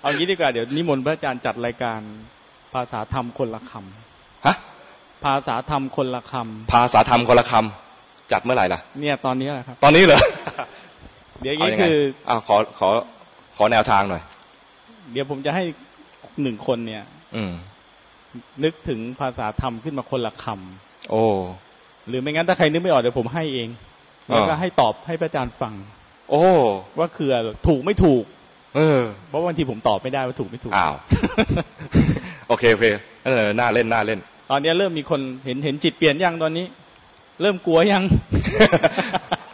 [0.00, 2.00] เอางี้ดีกว่าเดี๋ยวนิมนต์พระอาจารย์จัดรายการ
[2.74, 4.54] ภาษาธรรมคนละคำฮะ
[5.24, 6.32] ภาษาธรรมคนละค
[6.72, 10.20] ภาษาธรรมคนละคำจัดเมื่อไหร่ล่ะำเนี่ยตอนนี้แหละครับ ตอนนี้เหรอ
[11.42, 12.88] เดี๋ยวเอานี้ยังไงคืออ้าวขอขอ
[13.56, 14.22] ขอแนวทางหน่อย
[15.12, 15.62] เดี๋ยวผมจะให้
[16.42, 17.02] หนึ่งคนเนี่ย
[17.36, 17.52] อืม
[18.64, 21.24] นึกถึงภาษาธรรมขึ้นมาคนละคำโอ้
[22.08, 23.68] หรือไม่งั้นถ้าใครนึกไม่ออกเดี๋ยวผมให้เอง
[24.26, 25.74] แล้วก็อ่าให้ตอบให้พระอาจารย์ฟัง
[26.30, 26.44] โอ้
[26.98, 28.24] ว่าคืออะไรถูกไม่ถูก
[28.76, 30.94] เออ เพราะบางทีผมตอบไม่ได้ว่าถูกไม่ถูกอ้าว
[32.48, 32.86] โอเคโอเค
[33.26, 36.66] เออน่าเล่นน่าเล่น ตอนนี้เริ่มมีคนเห็นเห็นจิตเปลี่ยนยังตอนนี้
[37.42, 38.02] เริ่มกลัวยัง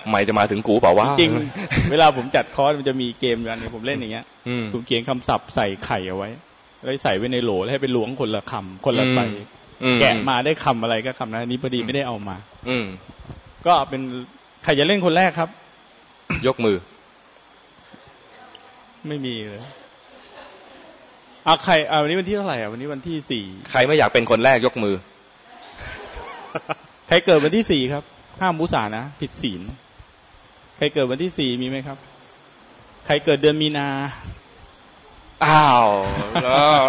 [0.09, 6.29] ไม่จะมาถึงกูเปล่าวะจริงๆเวลาผมจัดคอร์สมันจะมีเกมกันผมเล่นอย่างเงี้ยอืมผมเขียนคำศัพท์ใส่ไข่เอาไว้
[6.83, 9.21] แล้วใส่ไว้ในโหลแล้วให้ไปล้วงคนละคำคนละใบ
[9.85, 12.37] อืมแกะมาได้คำอะไรก็คำนั้นอันนี้พอดีไม่ได้เอามา
[12.69, 12.87] อืม
[13.67, 14.03] ก็เป็น
[14.65, 15.49] ใครจะเล่นคนแรกครับ
[16.47, 16.77] ยกมือ
[19.09, 19.63] ไม่มีเลย
[21.45, 24.95] เอาใครเอาวันนี้วันที่เท่าไหร่อะวันนี้วันที่สี่ใครไม่อยากเป็นคนแรกยกมือ
[27.09, 28.05] ใครเกิดวันที่สี่ครับ
[28.41, 29.61] ห้ามมุสานะผิดศีล
[30.77, 31.99] ใครเกิดวันที่สี่มีไหมครับ
[33.07, 33.89] ใครเกิดเดือนมีนา
[35.45, 35.87] อ้าว
[36.43, 36.81] แล้ว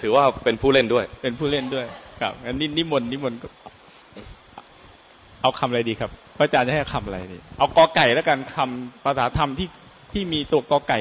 [0.00, 1.86] ถือว่าเป็นผู้เล่นด้วย เป็นผู้เล่นด้วย
[2.20, 3.48] ครับงั้นนินิมนต์นิมนต์ก็
[5.46, 9.68] เอาคำอะไรดีครับพระอาจารย์จะให้คำอะไรดีเอากอไก่แล้วกันคำภาษาธรรมที่
[10.12, 11.00] ที่มีตัวกอไก่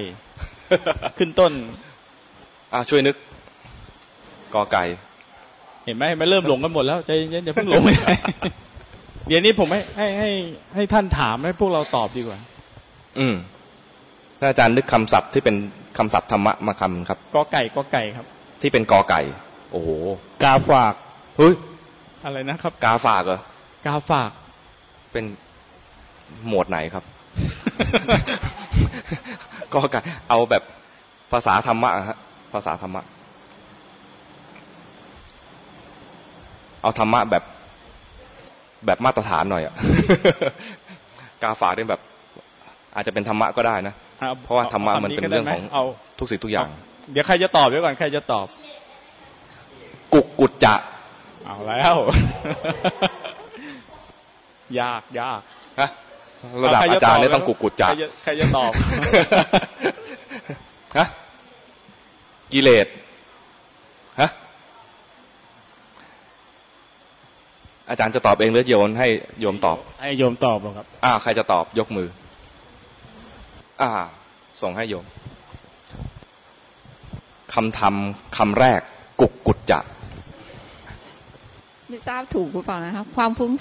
[1.17, 1.52] ขึ้นต้น
[2.73, 3.15] อ่าช่วยนึก
[4.53, 4.83] กอไก่
[5.85, 8.07] เห็นไหมมันเริ่มหลงกันหมดแล้วใจเย็นๆอย่าเพิ่งหลงไปไหน
[9.27, 10.29] เดี๋ยวนี้ผมให้ให้ให้
[10.75, 12.39] ให้ท่านถามให้พวกเราตอบดีกว่า
[13.19, 13.35] อืม
[14.39, 15.55] ถ้าอาจารย์นึกคำศัพท์ที่เป็น
[15.97, 18.25] คำศัพท์ธรรมะมาคำครับกอไก่กอไก่ครับ
[18.61, 19.21] ที่เป็นกอไก่
[19.71, 19.89] โอ้โห
[20.43, 20.93] กาฝาก
[21.37, 21.53] เฮ้ย
[22.25, 23.39] อะไรนะครับ กาฝากเหรอ
[23.86, 24.31] กาฝาก
[25.11, 25.25] เป็น
[26.47, 27.03] หมวดไหนครับ
[29.73, 30.64] กอไก่เอาแบบ
[31.31, 32.17] ภาษาธรรมะอะฮะ
[32.53, 33.03] ภาษาธรรมะ
[36.82, 37.43] เอาธรรมะแบบ
[38.86, 39.73] แบบมาตรฐานหน่อยอะ
[41.42, 42.02] กาฝากเนี่ยแบบ
[42.95, 43.93] อาจจะเป็นธรรมะก็ได้นะ
[44.43, 45.83] เพราะว่าธรรมะมันเป็นเรื่องของเอา
[46.20, 46.67] ทุกสิ่งทุกอย่าง
[47.11, 48.48] เดี๋ยวใครจะตอบเดี๋ยวก่อนใครจะตอบ
[50.14, 50.76] กุกกุจจะ
[51.45, 51.95] เอาแล้ว
[54.81, 55.41] ยากยาก
[55.80, 55.89] ฮะ
[56.63, 58.71] ระดับเใคอาจารย์เนี่ยตต้องกุกกุจจะใครใครจะตอบ
[60.97, 61.08] ฮะ
[62.53, 62.87] กิเลส
[64.19, 64.30] ฮะ
[67.89, 69.08] อาจารย์จะตอบเองหรือโยนให้
[69.39, 72.08] โยมตอบ ให้โยมตอบเหรอครับ อ่า ใครจะตอบยกมือ
[73.81, 73.89] อ่า
[74.61, 75.05] ส่งให้โยม
[77.53, 78.81] คำทำคำแรก
[79.21, 79.80] กุกกุจจะ
[81.89, 83.52] ไม่ทราบถูกหรือเปล่านะครับ ความฟุ้ง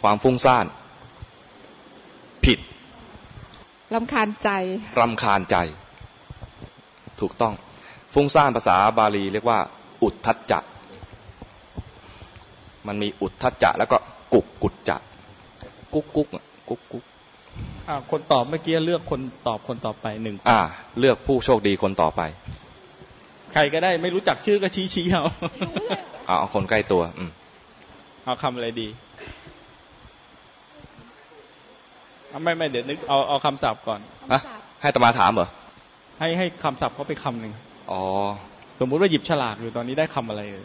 [0.00, 0.66] ความฟุ้งซ่าน
[2.44, 2.58] ผิด
[3.94, 4.50] ลำคาญใจ
[5.00, 5.56] รำคาญใจ
[7.20, 7.54] ถูกต้อง
[8.14, 9.58] ฟุ้งซ่านภาษาบาลีเรียกว่า
[10.02, 10.58] อุทธัจจะ
[12.86, 13.96] มันมีอุทธัจจะแล้วก็
[14.32, 14.96] กุกกุจจะ
[15.94, 17.04] กุกกุกอะกุกกุก
[17.88, 20.60] อ่าคนตอบเมื่อกี้เลือกคนตอบคนต่อไปหนึ่งคนอ่า
[20.98, 22.20] เลือกผู้โชคดีคนต่อไป
[23.52, 25.24] ใครก็ได้ไม่รู้จักชื่อก็ชี้ชี้เอา
[26.26, 27.30] เอาเอาคนใกล้ตัว อืม
[28.24, 28.88] เอาคำอะไรดี
[32.23, 34.00] เอา ไม่ไม่เดี๋ยวนึกเอาเอาคำศัพท์ก่อน
[34.32, 34.40] ฮะ
[34.82, 35.48] ให้ตมาถามเหรอ
[36.18, 37.52] ให้ให้คำศัพท์เขาไปคำหนึ่ง
[37.90, 38.02] อ๋อ
[38.80, 40.64] สมมุติว่าหยิบฉลากอยู่ตอนนี้ได้คำอะไรเอ่ย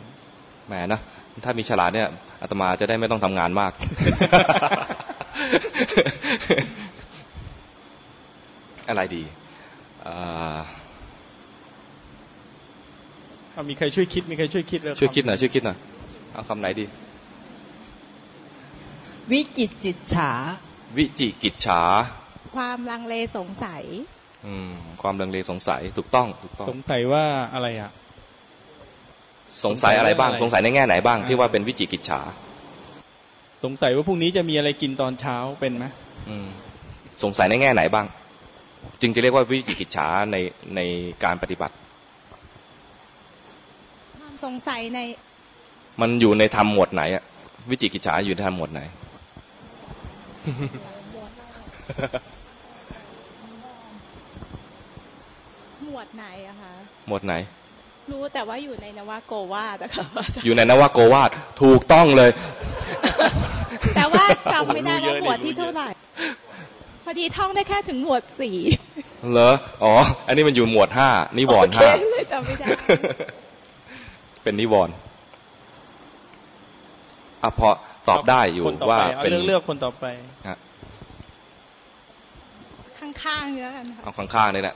[0.67, 0.99] แหมนะ
[1.45, 2.07] ถ้ามีฉลาดเนี่ย
[2.41, 3.71] อาตมาจะได้ไม่ต้องทำงานมาก
[8.89, 9.23] อะไรดี
[10.01, 10.13] เอ่
[10.55, 10.57] อ
[13.51, 15.77] เอามีใครช่วยคิดมีใครช่วยคิดเลยช่วยคิดหน่อยช่วยคิดหน่อย
[16.33, 16.85] เอาคำไหนดี
[19.31, 20.31] วิกิจจิตฉา
[20.97, 21.81] วิจิกิจฉา
[22.55, 23.83] ความลังเลสงสัย
[24.47, 27.23] อืม ความลังเลสงสัยถูกต้องถูกต้อง สงสัยว่า
[27.53, 27.91] อะไรอะ
[29.65, 32.21] สงสัยอะไรบ้างสสงงสัสัยยในแง่ไหนบ้างอ่าที่ว่าเป็นวิจิกิจฉา
[33.63, 35.85] สงสัยว่าพรุ่งนี้จะมีอะไรกินตอนเช้าเป็นไหม
[36.29, 36.47] อืม
[37.23, 38.05] สงสัยในแง่ไหนบ้าง
[39.01, 40.37] จึงจะเรียกว่าวิจิกิจฉาใน
[40.75, 40.79] ใน
[41.23, 41.75] การปฏิบัติ
[44.19, 44.99] ความสงสัยใน
[46.01, 47.23] มันอยู่ในธรรมหมวดไหนอะ
[47.69, 48.81] วิจิกิจฉาอยู่ในธรรมหมวดไหน
[55.83, 56.73] หมวดไหนอะคะ
[57.07, 57.33] หมวดไหน
[58.11, 60.05] รู้แต่ว่าอยู่ในนวโกวาดอะค่ะ
[60.45, 61.29] อยู่ในนวโกวาท
[61.61, 62.31] ถูกต้องเลย
[63.95, 65.89] แต่ว่าจำไม่ได้ว่าหมวดที่เท่าไหร่
[67.03, 68.57] พอดีท่องได้แค่ถึงหมวดสี่
[69.31, 69.53] เหรอ
[69.83, 69.93] อ๋อ
[70.27, 72.67] อันนี้มันอยู่หมวดห้านิวรณ์โอเคห้าเลยจำไม่ได้
[74.43, 74.93] เป็นนิวรณ์
[77.43, 77.69] อะพอ
[78.09, 80.28] ตอบได้อยู่คนต่อว่าไปเอาเป็นเลือกเลือกคนต่อไปฮะ
[83.23, 84.75] ข้างๆนี่แล้วกันค่ะเอาข้างๆนี่แหละ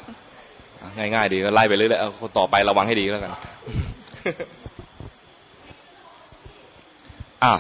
[0.97, 3.31] ง่ายๆดีก็ไล่ไปเรื่อยๆเอาคนต่อไประวังให้ดีแล้วกัน
[7.43, 7.53] อะ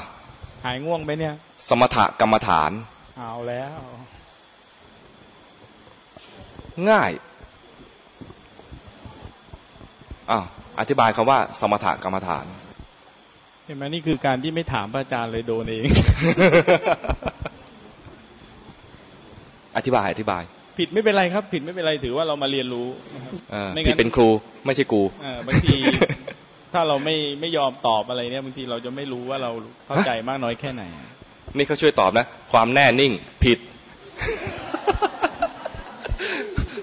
[0.63, 1.33] หายง่วงไหมเนี่ย
[1.69, 2.71] สมถกรรมฐาน
[3.17, 3.77] เอาแล้ว
[6.89, 7.11] ง่าย
[10.31, 10.45] อ้าว
[10.79, 12.45] อธิบายคำว่า สมถกรรมฐาน
[13.65, 15.85] เห็นไหมนี่คือการที่ไม่ถามพระอาจารย์เลยโดนเอง
[19.77, 20.43] อธิบายอธิบาย
[20.77, 24.29] ผิดไม่เป็นไรครับ ผิดไม่เป็นไรถือว่าเรามาเรียนรู้นะครับเออไม่งั้นผิดเป็นครู
[24.65, 25.77] ไม่ใช่กูเออบางที
[26.73, 29.51] ถ้าเราไม่ไม่ยอมตอบอะไรเนี่ยบางทีเราจะไม่รู้ว่าเรา
[29.85, 30.83] เข้าใจมากน้อยแค่ไหน
[31.57, 33.11] นี่เขาช่วยตอบนะ ความแน่นิ่ง
[33.43, 33.59] ผิด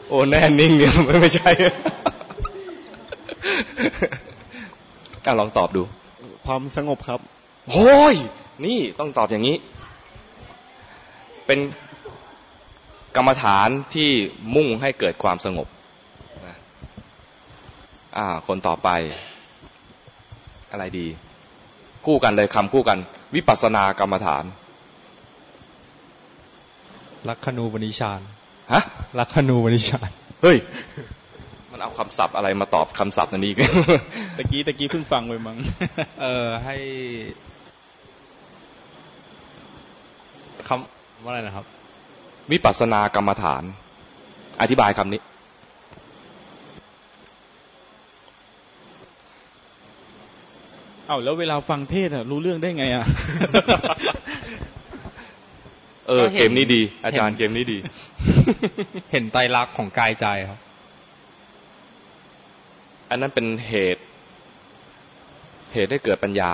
[0.09, 1.51] โอ้แน่นิ่งเนี่ยไม่ไม่ใช่
[5.25, 5.83] อะลองตอบดู
[6.47, 7.21] ความสงบครับ
[7.71, 8.15] โอ้ย
[8.67, 9.57] นี่ต้องตอบอย่างนี้
[11.47, 11.59] เป็น
[13.17, 14.09] กรรมฐานที่
[14.55, 15.69] มุ่งให้เกิดความสงบ
[16.47, 16.57] นะ
[18.17, 18.89] อ่า คนต่อไป
[20.71, 21.07] อะไรดี
[22.07, 22.99] คู่กันเลยคำคู่กัน
[23.35, 24.45] วิปัสสนากรรมฐาน
[27.29, 28.21] ลักขณูปนิชาน
[28.73, 28.83] ฮะ
[29.19, 30.11] ลักขณูปนิชาน
[30.43, 30.59] เฮ้ย
[31.71, 33.53] มันเอาคำศัพท์อะไรมาตอบคำศัพท์นันนี้
[34.37, 35.57] ตะกี้ตะกี้เพิ่งฟังไปมั้ง
[36.21, 36.77] เออ ให้
[40.69, 41.67] คำว่าอะไรนะครับ
[42.53, 43.63] วิปัสสนากรรมฐาน
[44.61, 45.21] อธิบายคำนี้
[51.07, 53.05] เอาแล้วเวลาฟังเทศอะรู้เรื่องได้ไงอะ
[56.09, 57.79] เออก็เห็นเกมนี้ดี อาจารย์เห็นเกมนี้ดี
[59.13, 60.59] เห็นไตรลักษณ์ของกายใจครับ
[63.11, 64.03] อันนั้นเป็นเหตุ
[65.75, 66.53] เหตุให้เกิดปัญญา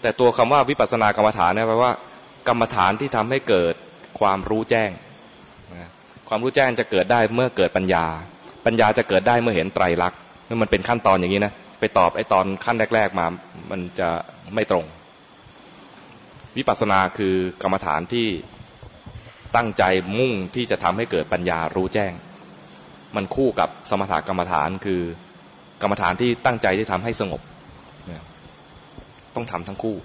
[0.00, 1.92] แต่ตัวคำว่าวิปัสสนากรรมฐานเนี่ยแปลว่า
[2.48, 3.74] กรรมฐานที่ทำให้เกิด
[4.20, 4.90] ความรู้แจ้ง
[6.28, 8.04] ความรู้แจ้งจะเกิดได้เมื่อเกิดปัญญา
[8.66, 10.18] ปัญญาจะเกิดได้เมื่อเห็นไตรลักษณ์
[10.62, 13.26] มันเป็นขั้นตอนอย่างนี้นะไปตอบไอ้ตอนขั้นแรก ๆมา
[13.70, 14.08] มันจะ
[14.54, 14.84] ไม่ตรง
[16.56, 18.28] วิปัสสนาคือกรรมฐานที่
[19.56, 19.84] ตั้งใจ
[20.18, 22.12] มุ่งที่จะทำให้เกิดปัญญารู้แจ้ง
[23.16, 25.00] มันคู่กับสมถกรรมฐานคือ
[25.82, 27.40] กรรมฐานที่ตั้งใจที่ทำให้สงบ
[29.34, 29.96] ต้องทำทั้งคู่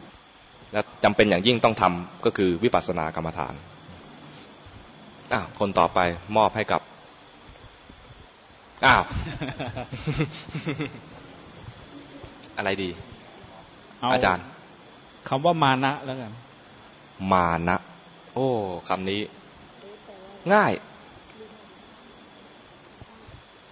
[0.73, 3.53] และจำเป็นอย่างยิ่งต้องทำก็คือวิปัสสนากรรมฐาน
[5.33, 6.00] อ้าวคนต่อไป
[6.38, 6.81] มอบให้กับ
[8.85, 9.03] อ้าว
[12.57, 12.89] อะไรดี
[14.00, 14.45] เอาอาจารย์
[15.30, 16.31] คำว่ามานะแล้วกัน
[17.33, 17.77] มานะ
[18.33, 18.47] โอ้
[18.89, 19.19] คำนี้
[20.53, 20.71] ง่าย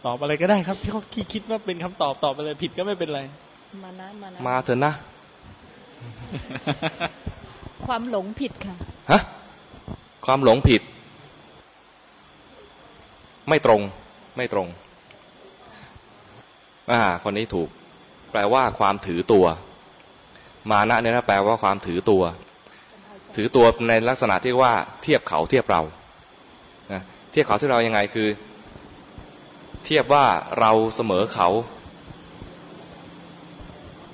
[0.05, 3.21] ตอบอะไรก็ได้ครับ ที่เขาคิดคิดว่าเป็นคำตอบตอบไปเลยผิดก็ไม่เป็นไร
[3.83, 4.93] มานะมานะมาเถอะนะ
[7.85, 8.75] ความหลงผิดค่ะ
[9.11, 9.21] ฮะ
[10.25, 10.81] ความหลงผิด
[13.49, 13.81] ไม่ตรง
[14.37, 14.67] ไม่ตรง
[16.91, 17.69] อ่าคนนี้ถูก
[18.31, 19.45] แปลว่าความถือตัว
[20.71, 22.23] มานะเนี่ยนะแปลว่าความถือตัว
[23.35, 24.73] ถือตัวในลักษณะที่ว่า
[25.03, 25.81] เทียบเขาเทียบเรา
[26.91, 27.01] นะ
[27.31, 28.29] เทียบเขาที่เรายังไงคือ
[29.85, 30.25] เทียบว่า
[30.59, 31.49] เราเสมอเขา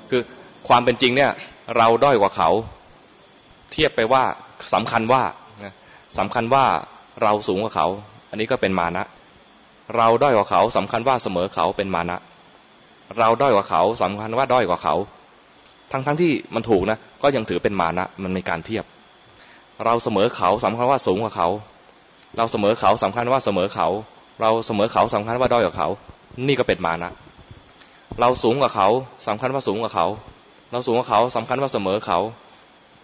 [0.09, 0.21] คือ
[0.67, 1.31] ความเป็นจริงเนี่ย
[1.77, 2.49] เราด้อยกว่าเขา
[3.71, 4.23] เทียบไปว่า
[4.73, 5.23] สำคัญว่า
[5.63, 5.73] นะ
[6.17, 6.65] สำคัญว่า
[7.23, 7.87] เราสูงกว่าเขา
[8.29, 9.05] อันนี้ก็เป็นมานะ
[9.95, 12.19] เราด้อยกว่าเขาสำคัญว่าเสมอเขาเป็นมานะ
[13.17, 14.95] เราด้อยกว่าเขาสำคัญว่าด้อยกว่าเขา
[15.91, 18.85] ทั้งทั้งที่มันถูกนะ ก็ยังถือเป็นมานะ มันมีการเทียบ
[19.85, 21.47] เราเสมอเขาสำคัญว่าสูงกว่าเขา
[22.37, 23.87] เราเสมอเขาสำคัญว่าเสมอเขา
[24.41, 25.87] เราเสมอเขาสำคัญว่าด้อยกว่าเขา
[26.47, 27.11] นี่ก็เป็นมานะ
[28.19, 28.87] เราสูงกว่าเขา
[29.27, 30.05] สำคัญว่าสูงกว่าเขา
[30.71, 32.19] เราสูงกว่าเขาสำคัญว่าเสมอเขา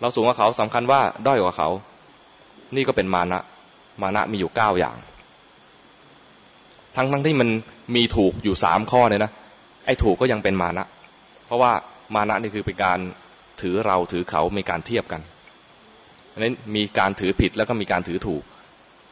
[0.02, 1.70] เราสูงกว่าเขาสำคัญว่าด้อยกว่าเขา
[2.76, 3.42] นี่ก็เป็นมานะ
[4.02, 4.96] มานะมีอยู่เก้าอย่าง
[6.96, 7.50] ทั้งทั้งที่มัน
[7.96, 9.32] มีถูกอยู่สามข้อเนี่ยนะ
[9.86, 10.86] ไอ้ถูกก็ยังเป็นมานะ
[11.46, 11.72] เพราะว่า
[12.16, 13.00] มานะนี่คือเป็นการ
[13.62, 15.22] ถือเราถือเขามีการเทียบกัน
[16.34, 18.44] อันนั้นมีการถือผิดแล้วก็มีการถือถูก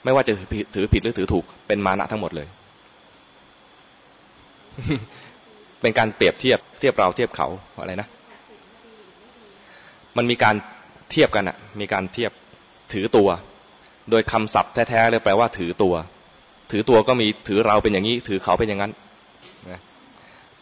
[0.04, 2.48] ไม่ว่าจะถือผิดถือผิดหรือถือถูก เป็นมานะทั้งหมดเลย
[5.82, 7.48] เป็นการเปรียบเทียบเทียบเราเทียบเขา
[7.80, 8.08] อะไรนะ
[10.18, 10.56] มันมีการ
[11.12, 12.32] เทียบกันอะมีการเทียบ
[12.94, 13.30] ถือตัว
[14.10, 15.96] โดยคำศัพท์แท้ๆเลยแปลว่าถือตัว
[16.72, 18.92] ถือตัวก็มีถือเราเป็นอย่างนี้ ถือเขาเป็นอย่างนั้น
[19.72, 19.80] นะ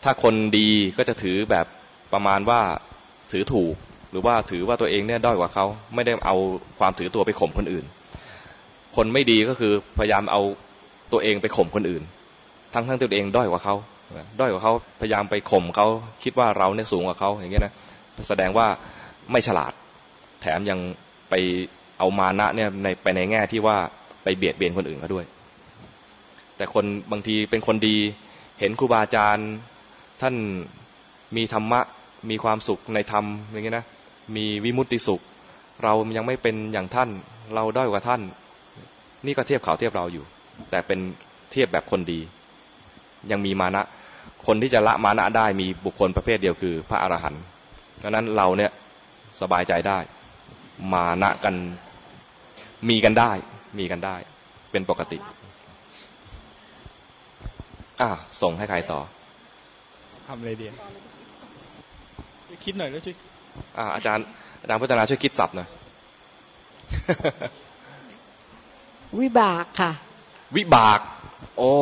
[0.03, 1.65] ถ้าคนดีก็จะถือแบบ
[2.13, 2.61] ประมาณว่า
[3.31, 3.75] ถือถูก
[4.11, 6.35] หรือว่าถือว่าตัวเองเนี่ยด้อยกว่าเขาไม่ได้เอา
[6.79, 7.85] ความถือตัวไปข่มคนอื่น
[8.95, 10.41] คนไม่ดีก็คือพยายามเอา
[11.11, 12.03] ตัวเองไปข่มคนอื่น
[12.73, 13.75] ทั้งทั้งตัวเองด้อยกว่าเขา
[14.39, 15.87] ด้อยกว่าเขาพยายามไปข่มเขา
[16.23, 17.73] คิดว่าเราเนี่ยสูงกว่าเขาอย่างเงี้ยนะ
[18.27, 18.67] แสดงว่า
[19.31, 19.71] ไม่ฉลาด
[20.41, 20.79] แถมยัง
[21.29, 21.33] ไป
[21.99, 23.77] เอามานะเนี่ยในไปในแง่ที่ว่า
[24.23, 25.25] ไปเบียดเบียนคนอื่นเขาด้วย
[26.59, 27.97] แต่คนบางทีเป็นคนดี
[28.59, 29.49] เห็นครูบาอาจารย์
[30.21, 30.35] ท่าน
[31.35, 31.81] มีธรรมะ
[32.29, 33.85] มีความสุขในธรรมอย่างนี้นะ
[34.35, 35.21] มีวิมุตติสุข
[35.83, 37.09] เรายังไม่เป็นอย่างท่าน
[37.53, 38.21] เราด้อยกว่าท่าน
[39.25, 40.25] นี่ก็เทียบเขาเทียบเราอยู่
[40.69, 40.99] แต่เป็น
[41.51, 42.19] เทียบแบบคนดี
[43.31, 43.83] ยังมีมานะ
[44.45, 47.43] คนที่จะละมานะได้มีบุคคลประเภทเดียวคือ พระอรหันต์
[48.01, 48.71] ดังนั้นเราเนี่ย
[49.41, 49.99] สบายใจได้
[50.93, 51.55] มานะกัน
[52.89, 53.31] มีกันได้
[53.79, 54.15] มีกันได้
[54.71, 55.19] เป็นปกติ
[58.01, 58.09] อ่า
[58.41, 58.99] ส่งให้ใครต่อ
[60.27, 60.65] ทำอะไรดี
[62.47, 63.15] ช่วยคิดหน่อยแล้วช่วย
[63.77, 64.25] อ่าอาจารย์
[64.61, 65.67] อาจารย์พัฒนาช่วยคิดสับหน่อย
[69.19, 69.91] วิบากค่ะ
[70.57, 70.99] วิบาก
[71.57, 71.73] โอ้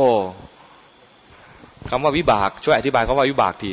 [1.89, 3.71] คำว่าวิบาก ช่วยอธิบายคำว่าวิบากที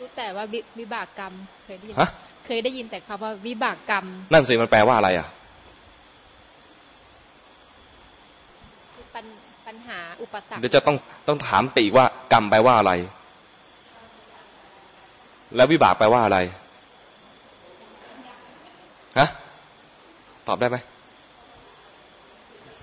[0.00, 1.32] รู้แต่ว่าวิวิบากกรรม
[1.64, 2.08] เคยได้ยินฮะ
[2.46, 5.28] เคยได้ยินแต่คำว่าวิบากกรรม นั่นสิมันแปลว่าอะไรอะ
[8.94, 9.04] คือ
[9.72, 10.96] ปัญหาอุปสรรคเดี๋ยวจะต้อง
[11.28, 12.92] ต้องถามตีกว่ากรรมแปลว่าอะไร
[15.56, 16.38] แล้ววิบากแปลว่าอะไร
[19.18, 19.28] ฮะ
[20.48, 20.76] ตอบได้ไหม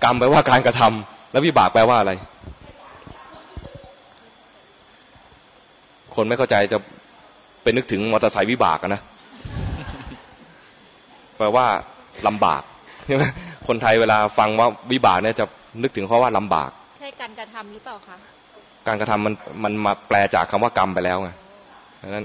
[0.04, 2.12] กรรมแปลว่าการกระทำแล้ววิบากแปลว่าอะไร
[6.14, 6.78] คนไม่เข้าใจจะ
[7.62, 9.00] ไปนึกถึงมอเตอร์ไซค์วิบากนะ
[11.38, 11.66] แปลว่า
[12.26, 12.62] ลำบาก
[13.06, 13.24] ใช่ไหม
[13.68, 15.44] คนไทยเวลาฟังว่าวิบากเนี่ยจะ
[15.82, 16.70] นึกถึงเพราะว่าลำบาก
[17.20, 18.16] การกระทำหรือเปล่าคะ
[18.86, 19.34] การกระทำมัน
[19.64, 21.30] มันมาแปลจากคำว่ากรรมไปแล้วไง
[22.02, 22.24] ดังนั้น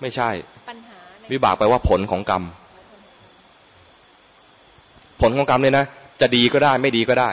[0.00, 0.28] ไม่ใช่
[0.70, 2.42] ปัญหาในวิบากแปลว่าผลของกรรม
[5.20, 5.86] ผลของกรรมเนี่ยนะ
[6.20, 7.30] จะดีก็ได้ไม่ดีก็ได้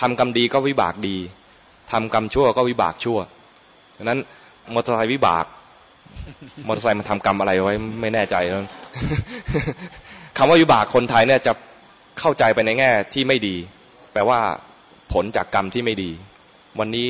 [0.00, 1.16] ทำกรรมดีก็วิบากดี
[1.92, 3.18] ทำกรรมชั่วก็วิบากชั่ว
[3.96, 4.18] ดังนั้น
[4.74, 5.44] มอเตอร์ไซค์วิบาก
[6.66, 8.64] มอเตอร์ไซค์มันทำกรรมอะไรไว้ไม่แน่ใจแล้ว
[10.36, 11.52] คำว่าวิบากคนไทยเนี่ยจะ
[12.20, 13.56] เข้าใจไปในแง่ที่ไม่ดี
[14.12, 14.40] แปลว่า
[15.12, 16.10] ผลจากกรรมที่ไม่ดี
[16.78, 17.08] วันนี้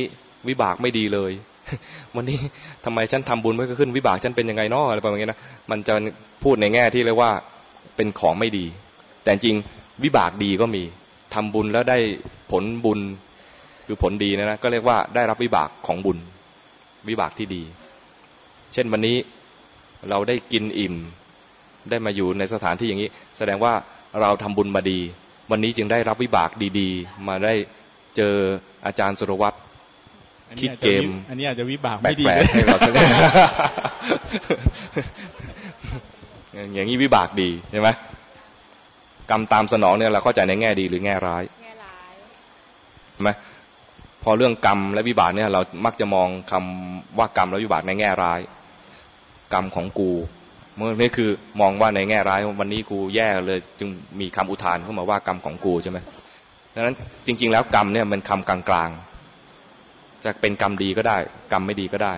[0.49, 1.33] วิบากไม่ดีเลย
[2.17, 2.39] วันนี้
[2.85, 5.41] ทำไมฉันทำบุญไม่ขึ้น วิบากฉันเป็นยังไงนาะอะไรประมาณนี้นะ
[5.71, 5.95] มันจะ
[6.43, 7.33] พูดในแง่ที่เรียกว่า
[7.97, 8.65] เป็นของไม่ดี
[9.23, 9.57] แต่จริง
[10.05, 10.83] วิบากดีก็มี
[11.35, 11.99] ทำบุญแล้วได้
[12.51, 13.01] ผลบุญ
[13.87, 16.19] คือผลดีนะนะก็เรียกว่าได้รับวิบากของบุญ
[17.09, 17.63] วิบากที่ดี
[18.73, 19.17] เช่นวันนี้
[20.11, 20.95] เราได้กินอิ่ม
[21.91, 23.73] ได้มาอยู่ในสถานที่อย่างนี้ แสดงว่า
[24.21, 24.99] เราทำบุญมาดี
[25.51, 27.55] วันนี้จึงได้รับวิบากดี ๆ มาได้
[28.17, 28.35] เจอ
[28.87, 29.57] อาจารย์สุรวัตร
[30.49, 33.03] อันนี้คิดอาจจะเกมวิอันนี้อาจจะวิบากแปลไม่ดีกเลยๆให้เราจะได้
[36.75, 37.89] อย่างนี้วิบากดีใช่ไหม
[39.31, 42.13] กรรมตามสนองเนี่ยเราเข้าใจในแง่ดีหรือแง่ร้ายแง่ร้าย
[43.13, 43.31] ใช่ไหม
[44.23, 48.41] พอเรื่องกรรมและวิบากเนี่ย เรามักจะมองคำว่ากรรมและวิบากในแง่ร้าย
[49.53, 50.13] กรรมของกู
[50.77, 53.89] เมื่อนี่คือมองว่าในแง่ร้าย วันนี้กูแย่เลย จึง
[54.21, 55.99] มีคำอุทานเข้ามาว่ากรรมของกูใช่ไหม
[56.75, 61.19] ดังนั้นจริง ๆ แล้วกรรมเนี่ยมันคำกลางๆ จะเป็นกรรมดีก็ได้
[61.53, 62.15] กรรมไม่ดีก็ได้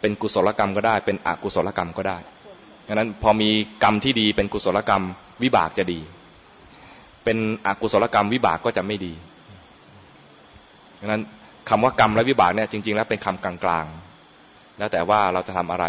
[0.00, 2.18] เป็นกุศลกรรมก็ได้ เป็นอกุศลกรรมก็ได้
[2.86, 3.50] ดังนั้นพอมี
[3.82, 5.02] กรรมที่ดีเป็นกุศลกรรม
[5.42, 6.00] วิบากจะดี
[7.24, 9.12] เป็นอกุศลกรรมวิบากก็จะไม่ดี
[11.00, 11.22] ดังนั้น
[11.68, 15.86] คำว่ากรรมและวิบากเนี่ยจริง ๆ แล้วเป็นคำกลางๆ แล้วแต่ว่าเราจะทำอะไร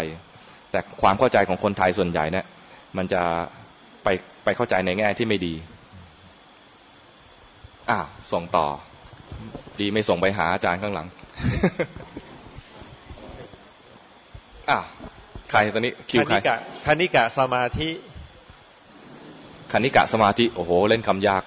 [0.70, 2.46] แต่ความเข้าใจของคนไทยส่วนใหญ่เนี่ย
[2.96, 3.22] มันจะ
[4.04, 4.08] ไป
[4.44, 5.54] ไปเข้าใจในแง่ที่ไม่ดี
[7.90, 7.98] อ่า
[8.32, 8.66] ส่งต่อ
[9.80, 11.06] ดีไม่ส่งไปหาอาจารย์ข้างหลัง
[14.70, 14.78] อ่า
[15.50, 17.88] ใครตอนนี้คิวใครคณิกะคณิกะสมาธิ
[19.72, 21.42] คณิกะสมาธิโอ้โห เล่นคำยาก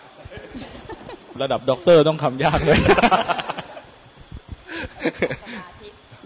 [1.42, 2.80] ระดับด็อกเตอร์ต้องคำยากเลย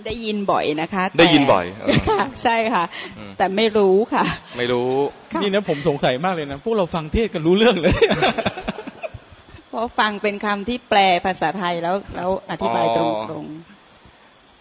[0.05, 2.83] ได้ยินบ่อยนะคะแต่ได้ยินบ่อยเออค่ะใช่ค่ะ
[3.17, 4.23] อืมแต่ไม่รู้ค่ะ
[4.57, 4.91] ไม่รู้
[5.31, 7.93] ค่ะนี่นะผมสงสัยมากเลยนะ พวกเราฟังเทศกันรู้เรื่องเลย
[9.71, 13.45] เพราะฟังเป็นคำที่แปลภาษาไทยแล้วแล้วอธิบายตอ๋รง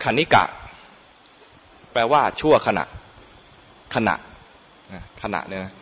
[0.05, 0.45] คณิกะ
[1.93, 2.85] แปลว่าชั่วขณะ
[3.95, 4.15] ขณะ
[5.23, 5.73] ขณะเนี่ยนะ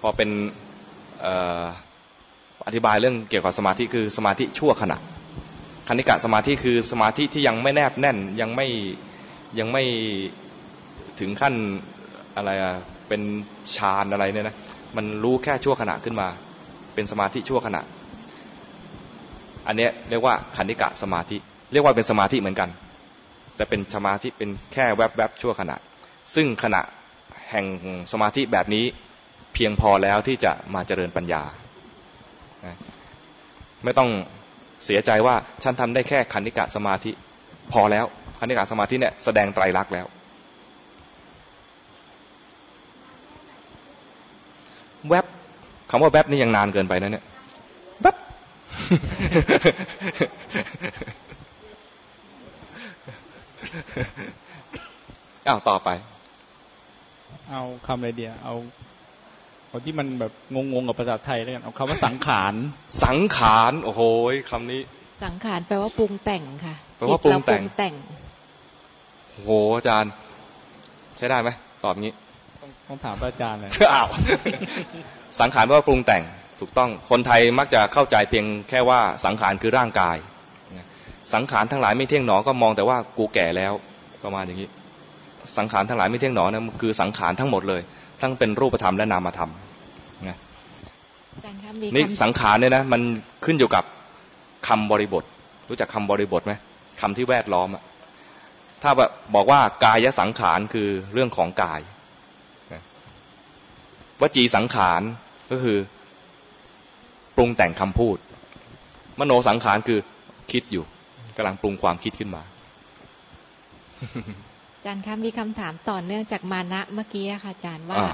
[0.00, 0.30] พอเป็น
[1.20, 1.64] เอ่อ
[2.66, 4.96] อธิบายเรื่องเกี่ยวกับสมาธิคือสมาธิชั่วขณะ
[5.88, 8.66] คณิกะสมาธิคือสมาธิที่ยังไม่แนบแน่นยังไม่
[9.58, 9.82] ยังไม่
[11.20, 11.54] ถึงขั้น
[12.36, 12.74] อะไรอะ
[13.08, 13.20] เป็น
[13.76, 14.56] ฌานอะไรเนี่ยนะ
[14.96, 16.28] มันรู้แค่ชั่วขณะขึ้นมา
[16.94, 17.82] เป็นสมาธิชั่วขณะ
[19.66, 21.36] อันนี้เรียกว่าคณิกะสมาธิ
[21.72, 22.68] เรียกว่าเป็นสมาธิเหมือนกัน
[23.56, 25.76] แต่เป็นสมาธิเป็นแค่แวบๆชั่วขณะ
[26.34, 26.80] ซึ่งขณะ
[27.50, 27.66] แห่ง
[28.12, 28.84] สมาธิแบบนี้
[29.54, 31.42] เพียงพอแล้วที่จะมาเจริญปัญญา
[33.84, 34.10] ไม่ต้อง
[34.84, 37.10] เสียใจว่าฉันทำได้แค่คณิกะสมาธิ
[37.72, 38.04] พอแล้ว
[38.40, 40.06] คณิกะสมาธิเนี่ยแสดงไตรลักษณ์แล้ว
[45.08, 45.24] แวบ
[45.90, 47.24] คำว่าแวบนี่ยังนานเกินไปนะเนี่ย
[55.46, 55.88] อ้าวต่อไป
[57.50, 58.54] เอาคำอะไรเดียวเอา
[59.68, 62.54] เอาที่มันแบบงงๆกับภาษาไทยแล้วกันเอาคำว่าสังขาร
[63.04, 64.00] สังขารโอ้โห
[64.50, 64.80] คำนี้
[65.24, 67.94] สังขารแปลว่าปรุงแต่งค่ะแปลว่าปรุงแต่งจิตเาแต่ง
[69.30, 70.12] โอ้โหอาจารย์
[71.16, 71.50] ใช้ได้ไหม
[71.84, 72.12] ตอบงี้
[72.60, 74.08] ต้องต้องถามพระอาจารย์เลยอ้าว
[75.40, 76.22] สังขารแปลว่าปรุงแต่ง
[76.66, 80.16] ถูกต้องคนไทยมักจะเข้าใจเพียงแค่ว่าสังขารคือร่างกาย
[81.34, 83.72] สังขารทั้งหลายไม่เที่ยงหนอก็มองแต่ว่ากูแก่แล้ว
[84.24, 84.68] ประมาณอย่างนี้
[85.58, 87.82] สังขารทั้งหลายไม่เที่ยงหนอนะคือสังขารทั้งหมดเลย
[88.20, 89.50] ทั้งเป็นรูปธรรมและนามธรรม
[90.28, 90.36] นะ
[91.34, 93.00] อาจารย์คะมีนี่คำสังขารเนี่ยนะมัน
[93.44, 93.84] ขึ้นอยู่กับ
[94.68, 95.24] คำบริบท
[95.68, 96.52] รู้จักคำบริบทไหม
[97.00, 97.82] คำที่แวดล้อมอะ
[98.82, 101.80] ถ้าแบบบอกว่ากายสังขารคือเรื่องของกาย
[102.72, 102.82] นะ
[104.20, 105.02] วจีสังขาร
[105.50, 105.78] ก็คือ
[107.36, 108.16] ปรุงแต่งคำพูด
[109.18, 109.98] มโนสังขารคือ
[110.52, 110.84] คิดอยู่
[111.36, 112.42] กำลังปรุงความคิดขึ้นมา
[114.74, 118.10] อาจารย์คะมีคำถามต่อเนื่องจากมานะเมื่อกี้อะค่ะอาจารย์ว่าอ่า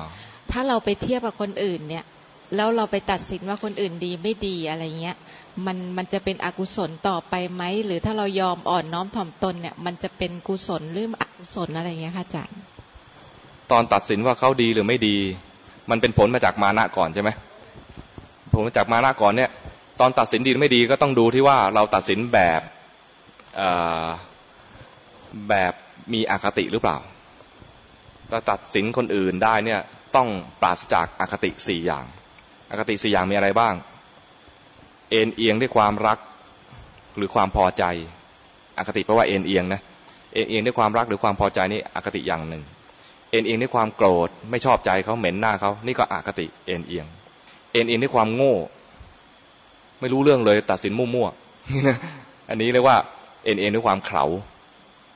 [0.50, 2.04] ถ้าเราไปเทียบกับคนอื่นเนี่ย
[2.56, 5.16] แล้วเราไปตัดสินว่าคนอื่นดีไม่ดีอะไรเงี้ย
[5.66, 12.58] มันมันจะเป็นอกุศลต่อไปไหมหรือถ้าเรายอมอ่อนน้อมถ่อมตนเนี่ย มันจะเป็นกุศลหรืออกุศลอะไรเงี้ยค่ะอาจารย์
[13.70, 15.16] ตอนตัดสินว่าเขาดีหรือไม่ดี
[15.90, 17.30] มันเป็นผลมาจากมานะก่อนใช่ไหม
[18.54, 19.50] ผมจากมานะก่อนเนี่ย
[20.00, 22.60] ตอนตัดสินดีหรือไม่ดีก็ต้องดูที่ว่าเราตัดสินแบบ
[25.48, 25.72] แบบ
[26.12, 26.98] มีอคติหรือเปล่า
[28.30, 29.80] ถ้าตัดสินคนอื่นได้เนี่ย
[30.16, 30.28] ต้อง
[30.62, 32.04] ปราศจากอคติสี่อย่าง
[32.70, 33.74] อคติสี่อย่างมีอะไรบ้าง
[35.10, 36.18] เอ็นเอียงด้วยความรัก
[37.16, 37.84] หรือความพอใจ
[38.78, 39.80] อคติแปลว่าเอ็นเอียงนะ
[40.34, 42.62] เอ็นเอียงด้วยความรักหรือความพอใจนี่อคติอย่างหนึ่ง
[43.30, 47.06] เอ็นเอียงด้วยความโกรธไม่ชอบใจเขาเหม็นหน้าเขานี่ก็อคติเอ็นเอียง
[47.72, 48.54] เอ็นเอียงด้วยความโง่
[50.00, 52.96] ไม่รู้เรื่องเลย ตัดสินมั่วๆอันนี้เรียกว่า
[53.44, 54.24] เอ็นเอียงด้วยความเขลา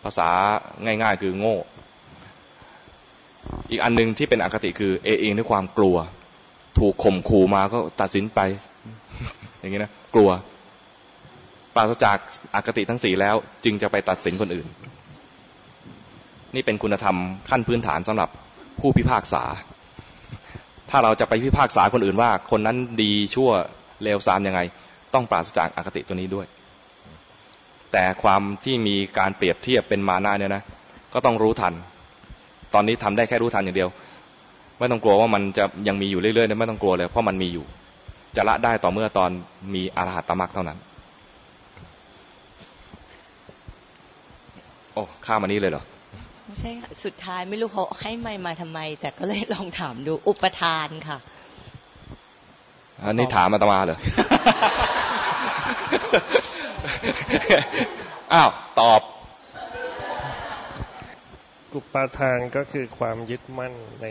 [0.05, 0.29] ภาษา
[0.85, 1.57] ง่ายๆ คือโง่
[3.71, 5.97] อีกอันหนึ่งที่เป็นอคติคือ เอ็นเอียงด้วยความกลัว
[6.79, 8.41] ถูกข่มขู่มาก็ตัดสินไป
[9.59, 10.31] อย่างนี้นะกลัว
[11.75, 12.19] ปราศจาก
[12.55, 14.67] อคติทั้งสี่แล้ว จึงจะไปตัดสินคนอื่น
[16.55, 17.17] นี่เป็นคุณธรรม
[17.51, 18.29] ขั้นพื้นฐานสำหรับ
[18.81, 19.43] ผู้พิพากษา
[20.97, 23.51] ถ้าเราจะไปพิพากษาคนอื่นว่า คนนั้นดีชั่ว
[24.03, 24.61] เลวทรามยังไง
[25.15, 26.47] ต้องปราศจากอคติตัวนี้ด้วย
[27.93, 30.63] แต่ความที่มีการเปรียบเทียบเป็นมานะเนี่ยนะ
[31.13, 31.75] ก็ต้องรู้ทัน
[32.75, 33.91] ตอนนี้ทำได้แค่รู้ทันอย่างเดียว
[34.79, 37.65] ไม่ต้องกลัวว่ามันจะยังมีอยู่เรื่อยๆนะไม่ต้องกลัวเลยเพราะมันมีอยู่
[38.37, 39.31] จะละได้ต่อเมื่อตอน
[39.75, 40.79] มีอรหัตตมรรคเท่านั้น
[44.93, 45.85] โอ้ข้ามมานี้เลยเหรอ
[46.55, 51.19] ไม่ใช่ค่ะสุดท้ายไม่รู้เขาให้ไม่มาทำไม แต่ก็เลยลองถามดูอุปทานค่ะ
[53.05, 53.99] อันนี้ถามอาตมาเหรอ
[58.33, 59.01] อ้าวตอบ
[61.75, 64.07] อุปาทานก็คือความยึดมั่นใน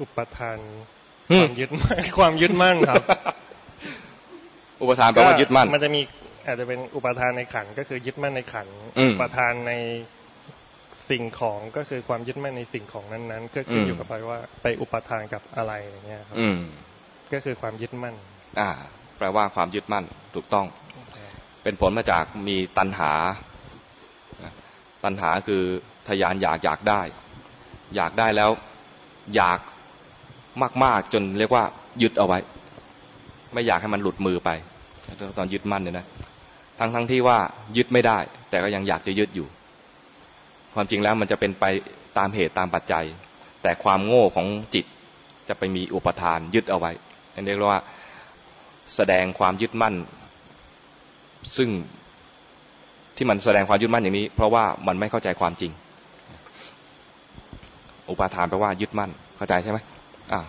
[0.00, 0.58] อุปทาน
[1.32, 3.02] อืคมวามยึดมั่นความยึดมั่นครับ
[4.80, 6.00] อุปทานแปลว่ายึดมั่น มันจะมี
[6.46, 9.72] อาจจะเป็นอุปทานในขันธ์ก็คือยึดมั่นในขันธ์อืมอุปทานใน
[11.10, 16.58] สิ่งของก็คือความยึดมั่นในสิ่งของนั้นๆ ก็ขึ้นอืมอยู่กับไปว่าไปอุปทานกับอะไรอย่างเงี้ยครับอืม
[17.32, 18.14] ก็คือความยึดมั่น
[18.60, 18.70] อ่า
[19.18, 20.66] แปลว่าความยึดมั่นถูกต้อง
[21.62, 23.12] เป็นผลมาจากมีตัณหา
[25.04, 25.62] ตัณหาคือ
[26.08, 27.00] ทยานอยากอยากได้
[27.96, 28.50] อยากได้แล้ว
[29.36, 29.58] อยาก
[30.84, 31.64] มาก ๆ จนเรียกว่า
[32.02, 32.38] ยึดเอาไว้
[33.52, 34.50] ไม่อยากให้มันหลุดมือไป
[35.38, 36.06] ตอนยึดมั่นเนี่ยนะ
[36.78, 37.38] ทั้งทั้งที่ว่า
[37.76, 38.18] ยึดไม่ได้
[38.50, 39.46] แต่ก็ยังอยากจะยึดอยู่
[40.74, 41.64] ความจริงแล้วมันจะเป็นไป
[42.18, 43.04] ตามเหตุตามปัจจัย
[43.62, 44.84] แต่ความโง่ของจิต
[45.48, 46.90] จะไปมีอุปทานยึดเอาไว้
[47.34, 47.82] อันนี้เรียกว่า
[48.94, 49.94] แสดงความยึดมั่น
[51.56, 51.68] ซึ่ง
[53.16, 55.72] ที่มันแสดงความยึดมั่นอย่างนี้ เพราะว่ามันไม่เข้าใจความจริง
[58.10, 59.78] อุปาทานแปลว่ายึดมั่น เข้าใจใช่ไหม
[60.32, 60.46] อ้าว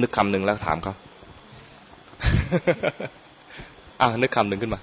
[0.00, 0.94] นึกคำหนึ่งแล้วถามเขา
[4.00, 4.80] อ้าวนึกคำหนึ่งขึ้นมา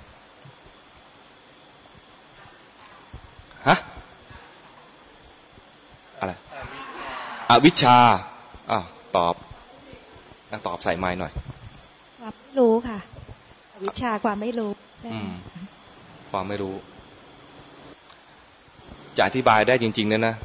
[3.68, 3.78] ฮะ
[6.20, 6.32] อะไร
[7.52, 7.98] อวิชชา
[8.72, 8.86] อ้าว
[9.18, 9.36] ตอบ
[10.52, 11.32] นักตอบใส่ไม้หน่อย
[12.20, 13.00] ความไม่รู้ค่ะ
[13.74, 15.32] อวิชชาความไม่รู้ใช่อืม
[16.32, 16.76] ความไม่รู้
[19.18, 20.36] จะอธิบายได้จริงๆเนี่ยนะ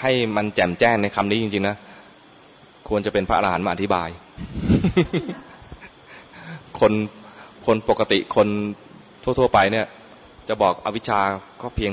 [0.00, 1.76] ให้มันแจ่มแจ้งในคำนี้จริง ๆ นะ
[2.88, 4.08] ควรจะเป็นพระอรหันต์มาอธิบาย
[6.80, 6.92] คน
[7.66, 8.48] คนปกติคน
[9.22, 9.86] ทั่ว ๆ ไปเนี่ย
[10.48, 11.20] จะบอกอวิชชา
[11.62, 11.92] ก็เพียง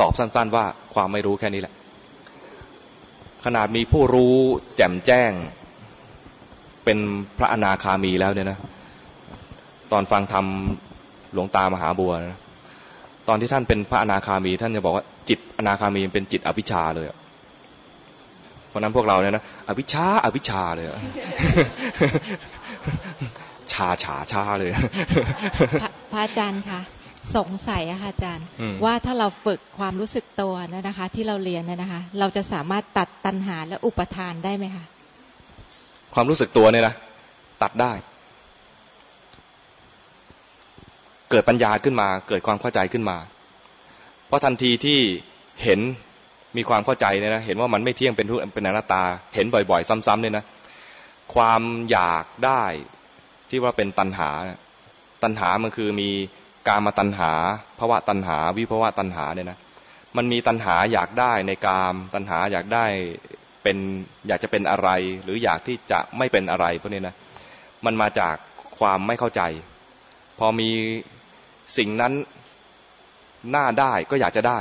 [0.00, 1.74] ตอบสั้น ๆ ว่าความไม่รู้แค่นี้แหละ
[3.44, 4.34] ขนาดมีผู้รู้
[4.76, 5.32] แจ่มแจ้ง
[6.84, 6.98] เป็น
[7.38, 8.58] พระอนาคามีแล้วเนี่ยนะ
[9.92, 10.46] ตอนฟังธรรม
[11.32, 12.38] หลวงตามหาบัวนะ
[13.28, 17.06] ตอนที่ท่านเป็นพระอนาคามี ท่านจะบอกว่าจิตอนาคามีเป็นจิตอภิชาเลย
[18.68, 20.86] เพราะนั้นพวกเราเนี่ยนะอภิชาอภิชาเลย
[23.72, 24.70] ชาฉาชาเลย
[26.12, 26.80] พระอาจารย์คะ
[27.36, 34.84] สงสัยอะค่ะอาจารย์อืมว่าถ้าเราฝึกความรู้สึกตัวนะนะคะ ที่เราเรียนนะนะคะ เราจะสามารถตัดตัณหาและอุปทานได้ไหมคะ
[36.14, 36.94] ความรู้สึกตัวเนี่ยนะ
[37.62, 37.92] ตัดได้
[41.30, 43.18] เกิดปัญญาขึ้นมา เกิดความเข้าใจขึ้นมา
[44.26, 44.98] เพราะทันทีที่
[45.64, 45.80] เห็น
[46.56, 49.02] มีความเข้าใจเนี่ยนะเห็นว่ามันไม่เที่ยงเป็นทุกข์เป็นอนัตตา
[49.34, 50.44] เห็นบ่อย ๆ ซ้ำๆเนี่ยนะ
[51.34, 52.62] ความอยากได้
[53.50, 54.60] ที่ว่าเป็นตัณหาเนี่ย
[55.22, 56.10] ตัณหามันคือมี
[56.68, 57.32] กามตัณหา
[57.78, 59.58] ภวะตัณหา วิภวะตัณหาเนี่ยนะ
[60.16, 62.84] มันมีตัณหาอยากได้ในกาม ตัณหาอยากได้
[63.62, 63.76] เป็น
[64.28, 64.88] อยากจะเป็นอะไร
[65.24, 67.14] หรืออยากที่จะไม่เป็นอะไรพวกนี้นะ
[67.84, 68.34] มันมาจาก
[68.78, 69.42] ความไม่เข้าใจ
[70.38, 70.70] พอมี
[71.78, 72.12] สิ่งนั้น
[73.50, 74.58] หน้าได้ก็อยากจะได้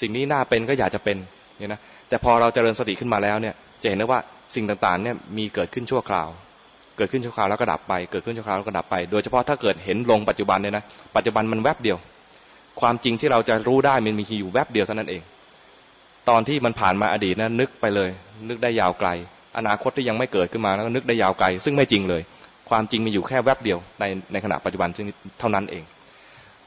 [0.00, 1.16] สิ่งนี้หน้าเป็นก็อยากจะเป็น
[1.58, 4.20] เนี่ยนะแต่พอเราเจริญสติขึ้นมาแล้วเนี่ยจะเห็นได้ว่า
[4.54, 6.28] สิ่งต่างๆเนี่ยมีเกิดขึ้นชั่วคราว
[6.98, 10.84] เกิดขึ้นชั่วคราวแล้วก็ดับไป เกิดขึ้นชั่วคราวแล้วก็ดับไป โดยเฉพาะถ้าเกิดเห็นลงปัจจุบันเนี่ยนะ
[11.16, 11.98] ปัจจุบันมันแวบเดียว
[12.80, 15.22] ความจริงที่เราจะรู้ได้มันมีอยู่แวบเดียวเท่านั้นเอง
[16.28, 18.10] ตอนที่มันผ่านมาอดีตนะนึกไปเลย
[18.48, 19.08] นึกได้ยาวไกล
[19.58, 22.22] อนาคตที่ยังไม่เกิดขึ้นมาแล้วก็นึกได้ยาวไกล ซึ่งไม่จริงเลย
[22.70, 25.06] ความจริงมีอยู่แค่แวบเดียวในในขณะปัจจุบันซึ่ง
[25.40, 25.82] เท่านั้นเอง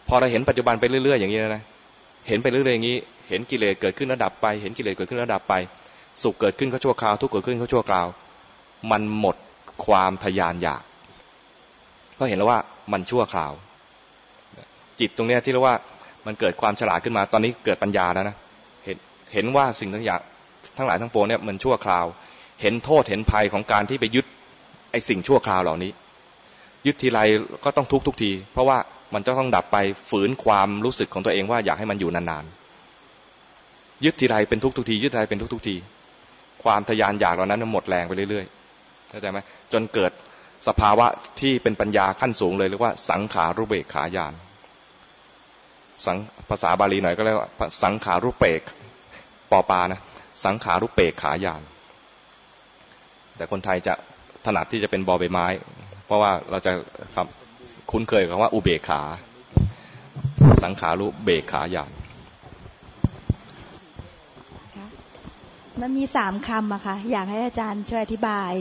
[0.07, 1.63] พอเราเห็นปัจจุบันไปเรื่อย ๆ อย่างนี้นะ
[2.27, 2.97] เห็นไปเรื่อยๆอย่างนี้
[3.29, 5.53] เห็นกิเลสเกิดขึ้นแล้วดับไป เห็นกิเลสเกิดขึ้นแล้วดับไป
[6.23, 8.07] สุขเกิดขึ้นก็ชั่วคราว ทุกข์เกิดขึ้นก็ชั่วคราว
[8.91, 9.35] มันหมด
[9.85, 10.83] ความทยานอยาก
[12.19, 12.59] ก็เห็นแล้วว่า
[12.91, 13.53] มันชั่วคราว
[14.99, 15.77] จิตตรงเนี้ยที่เรียกว่า
[16.25, 18.35] มันเกิดความฉลาดขึ้นมาตอนนี้เกิดปัญญาแล้วนะ
[18.85, 18.97] เห็น
[19.33, 20.21] เห็นว่าสิ่งทั้งอย่าง
[20.77, 22.05] ทั้งหลายทั้งปวงเนี่ยมันชั่วคราว
[22.61, 24.25] เห็นโทษเห็นภัยของการที่ไปยึด
[24.91, 25.91] ไอ้สิ่งชั่วคราวเหล่านี้
[26.85, 27.19] ยึดทีไร
[27.63, 28.77] ก็ต้องทุกทุกที เพราะว่า
[29.13, 29.77] มันจะต้องดับไป
[30.09, 35.75] ฝืนความรู้สึกของตัวเองว่าอยากให้มันอยู่นานๆยึดทีไรเป็นทุกทุกที ยึดทีไรเป็นทุกทุกที
[36.63, 38.60] ความทยานอยากเหล่านั้นมันหมดแรงไปเรื่อยๆ
[39.11, 39.39] เข้าใจไหม
[39.73, 40.11] จนเกิด
[40.67, 41.07] สภาวะ
[41.39, 44.33] ที่เป็นปัญญาขั้นสูงเลยเรียกว่าสังขารุเบกขายาน
[46.05, 46.17] สัง
[46.49, 47.49] ภาษาบาลีหน่อยก็เรียกว่า
[47.83, 48.61] สังขารุเปก
[49.51, 50.01] ปอปานะ
[50.45, 51.61] สังขารุเปกขายาน
[53.37, 53.93] แต่คนไทยจะ
[54.45, 55.45] ถนัดที่จะเป็นบอใบไม้
[56.05, 56.71] เพราะว่าเราจะ
[57.15, 59.01] คำคุ้นเคยกับว่าอุเบกขา
[60.63, 61.91] สังขารุเบกขายาน
[65.81, 68.51] มันมีสามคำอะค่ะอยากให้อาจารย์ช่วยอธิบาย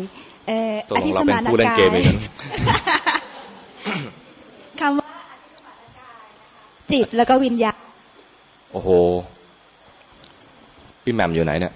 [0.90, 2.78] ตกอลธิงสเราเป็มานนผู้เล่นกาเกมอีกยนะ
[4.80, 5.10] คำว่า
[6.92, 7.76] จิตแล้วก็วิญญาณ
[8.72, 8.90] โอ้โห
[11.02, 11.72] พี่แหม่มอยู่ไหนเนี่ย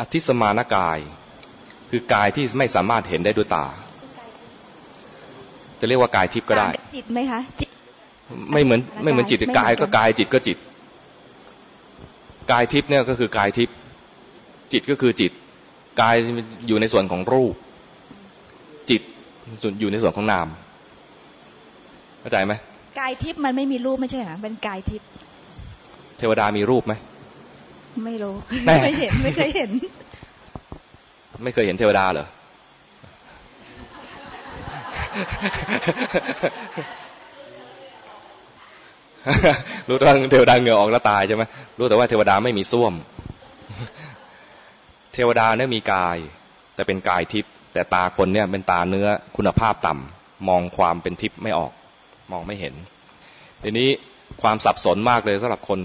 [0.00, 0.98] อธิสมานกาย
[1.90, 3.66] คือกายที่ไม่สามารถเห็นได้ด้วยตา
[5.80, 7.70] จะเรียกว่ากายทิพย์ก็ได้ต่างบจิตไหมคะจิต
[8.52, 10.58] ไม่เหมือนไม่เหมือนจิตไม่เหมือนกายกันก็กายจิตก็จิต
[12.50, 13.74] กายทิพย์เนี่ยก็คือกายทิพย์
[14.72, 15.32] จิตก็คือจิต
[16.00, 16.14] กาย
[16.68, 17.54] อยู่ในส่วนของรูป
[18.90, 19.02] จิต
[19.80, 20.46] อยู่ในส่วนของนาม
[22.20, 22.54] เข้าใจไหม
[23.00, 25.08] กายทิพย์มันไม่มีรูปไม่ใช่เหรอเป็นกายทิพย์
[26.18, 26.94] เทวดามีรูปไหม
[28.04, 29.70] ไม่รู้แน่ไม่เห็นไม่เคยเห็น
[31.44, 32.26] ไม่เคยเห็นเทวดาเหรอ
[39.88, 41.42] รู้แต่ว่าเทวดาเหงื่อออกแล้วตายใช่ไหม
[41.78, 42.92] รู้แต่ว่าเทวดาไม่มีส้วม
[45.12, 46.16] เทวดาเนี่ยมีกาย
[46.74, 51.72] แต่เป็นกายทิพย์แต่ตาคนเนี่ยเป็นตาเนื้อคุณภาพต่ำมองความเป็นทิพย์ไม่ออก
[52.32, 52.74] มองไม่เห็น
[53.62, 53.88] ทีนี้
[54.42, 55.80] ความสับสนมากเลยสำหรับคน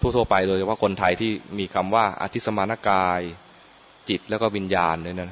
[0.00, 3.20] ทั่วๆไปโดยเฉพาะคนไทยที่มีคำว่าอธิสมานกาย
[4.08, 5.30] จิตแล้วก็วิญญาณเนี่ยนะ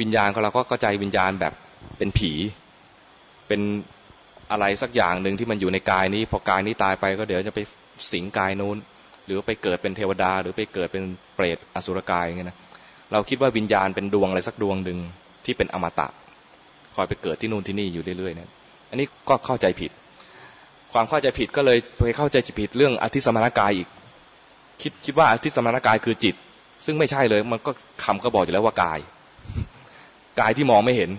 [0.00, 1.52] วิญญาณของเราก็เข้าใจวิญญาณแบบ
[1.98, 2.32] เป็นผี
[3.48, 3.60] เป็น
[4.50, 7.60] อะไรสักอย่างหนึ่งที่มันอยู่ในกายนี้ พอกายนี้ตายไปก็เดี๋ยวจะไป
[8.12, 8.76] สิงกายนู้น
[9.26, 11.02] หรือไปเกิดเป็นเทวดา หรือไปเกิดเป็น
[11.34, 12.58] เปรตอสุรกายอย่างเงี้ยนะ
[13.12, 14.98] เราคิดว่าวิญญาณเป็นดวงอะไรสักดวงหนึ่ง
[15.44, 16.08] ที่เป็นอมตะ
[16.94, 18.48] คอยไปเกิดที่นู่นที่นี่อยู่เรื่อยๆเนี่ย
[18.90, 19.90] อันนี้ก็เข้าใจผิด
[20.92, 23.88] ความเข้าใจผิดก็เลยไปเข้าใจผิดเรื่องอธิสมานกายอีก
[24.82, 26.34] คิดคิดว่าอธิสมานกายคือจิต
[26.84, 27.70] ซึ่งไม่ใช่เลย มันก็
[28.04, 28.98] คำก็บอกอยู่แล้วว่ากาย
[30.40, 31.10] กายที่มองไม่เห็น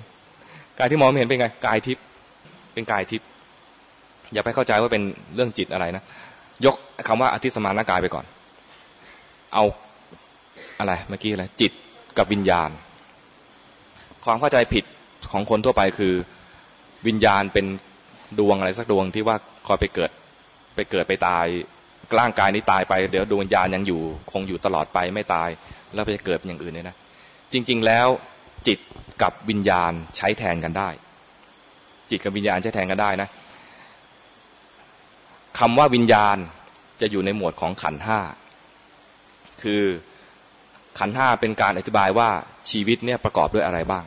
[0.79, 2.03] กายที่มองไม่เห็นเป็นไง กายทิพย์
[2.73, 3.27] เป็นกายทิพย์
[4.33, 5.03] อย่าไปเข้าใจว่าเป็น
[5.35, 6.03] เรื่องจิตอะไรนะ
[6.65, 6.75] ยก
[7.07, 8.25] คำว่าอธิสมานกายไปก่อน
[9.53, 9.63] เอา
[10.79, 11.71] อะไรเมื่อกี้อะไรจิต
[12.17, 12.69] กับวิญญาณ
[14.25, 14.85] ความเข้าใจผิด
[15.31, 16.13] ของคนทั่วไปคือ
[17.07, 17.65] วิญญาณเป็น
[18.39, 19.35] ดวงอะไรสักดวงที่ว่า
[19.67, 20.11] คอยไปเกิด
[20.75, 21.45] ไปเกิดไปตาย
[22.19, 25.49] ร่างกายนี้ตายไปเดี๋ยวดวงวิญญาณยังอยู่ คงอยู่ตลอดไปไม่ตาย
[25.93, 26.95] แล้วไปเกิดเป็นอย่างอื่นเนี่ยนะ
[27.51, 28.07] จริง ๆ แล้ว
[28.67, 28.79] จิต
[29.21, 30.89] กับวิญญาณใช้แทนกันได้
[32.09, 33.29] จิตกับวิญญาณใช้แทนกันได้นะ
[35.59, 36.37] คำว่าวิญญาณ
[37.01, 38.19] จะอยู่ในหมวดของขันห้า
[39.61, 39.83] คือ
[40.99, 42.29] ขันห้าเป็นการอธิบายว่า
[42.69, 44.05] ชีวิตเนี่ยประกอบด้วยอะไรบ้าง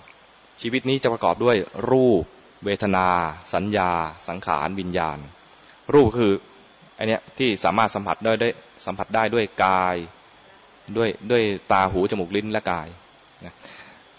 [0.60, 1.56] ชีวิตนี้จะประกอบด้วย
[1.90, 2.22] รูป
[2.64, 3.06] เวทนา
[3.54, 3.90] สัญญา
[4.28, 5.18] สังขาร วิญญาณ
[5.94, 6.32] รูปคือ
[6.98, 8.48] อันเนี้ยที่สามารถสัมผัสได้ได้
[8.86, 9.96] สัมผัสได้ด้วยกาย
[10.96, 12.88] ด้วยด้วยตาหูจมูกลิ้นและกาย
[13.44, 13.54] นะ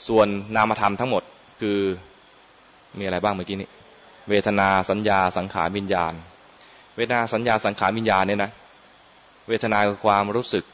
[0.07, 1.23] ส่วนนามธรรมทั้งหมด
[1.61, 1.79] คือ
[2.99, 3.69] มีอะไรบ้างเมื่อกี้นี้
[4.29, 6.13] เวทนาสัญญาสังขารวิญญาณ
[6.99, 8.51] เวทนาสัญญาสังขารวิญญาณเนี่ยนะ
[9.47, 10.65] เวทนาคือความรู้สึก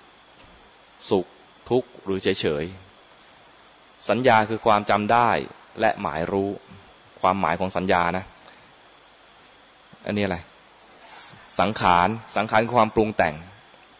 [1.09, 1.25] สุข
[1.69, 2.63] ทุกข์หรือเฉยเฉย
[4.09, 5.29] สัญญาคือความจำได้
[5.79, 6.49] และหมายรู้
[7.21, 8.25] ความหมายของสัญญานะ
[10.05, 10.37] อันนี้อะไร
[11.59, 13.35] สังขาร สังขารคือความปรุงแต่ง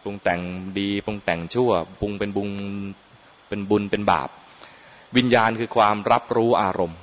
[0.02, 0.40] ปรุงแต่ง
[0.78, 2.50] ดี ปรุงแต่งชั่ว ปรุงเป็นบุญ
[3.48, 4.28] เป็นบุญ เป็นบาป
[5.16, 6.98] วิญญาณคือความรับรู้อารมณ์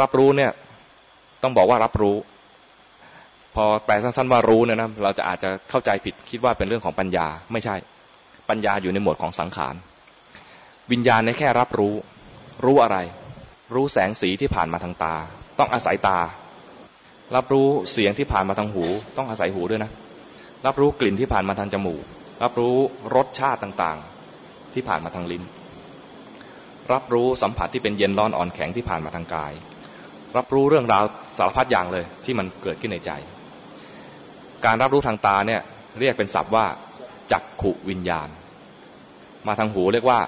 [0.00, 0.52] รับรู้เนี่ย
[1.42, 2.16] ต้องบอกว่ารับรู้
[3.54, 7.76] พอแปลสั้นๆว่ารู้เนี่ยนะเราจะอาจจะเข้าใจผิดคิดว่าเป็นเรื่องของปัญญา ไม่ใช่
[8.48, 9.74] ปัญญาอยู่ในหมวดของสังขาร
[10.92, 11.94] วิญญาณในแค่รับรู้
[12.64, 12.98] รู้อะไร
[13.74, 15.14] รู้แสงสีที่ผ่านมาทางตา
[15.58, 16.18] ต้องอาศัยตา
[17.36, 18.84] รับรู้เสียงที่ผ่านมาทางหู
[19.16, 19.90] ต้องอาศัยหูด้วยนะ
[20.66, 22.02] รับรู้กลิ่นที่ผ่านมาทางจมูก
[22.42, 22.76] รับรู้
[23.14, 25.42] รสชาติต่างๆ ที่ผ่านมาทางลิ้น
[26.92, 29.52] รับรู้สัมผัสที่เป็นเย็นร้อนอ่อนแข็งที่ผ่านมาทางกาย
[30.36, 31.04] รับรู้เรื่องราว
[31.36, 33.12] สารพัดอย่างเลยที่มันเกิดขึ้นในใจ
[34.64, 35.60] การรับรู้ทางตาเนี่ย
[36.00, 36.66] เรียกเป็นศัพท์ว่า
[37.32, 38.28] จักขุวิญญาณ
[39.46, 40.20] มาทางหูเรียกว่า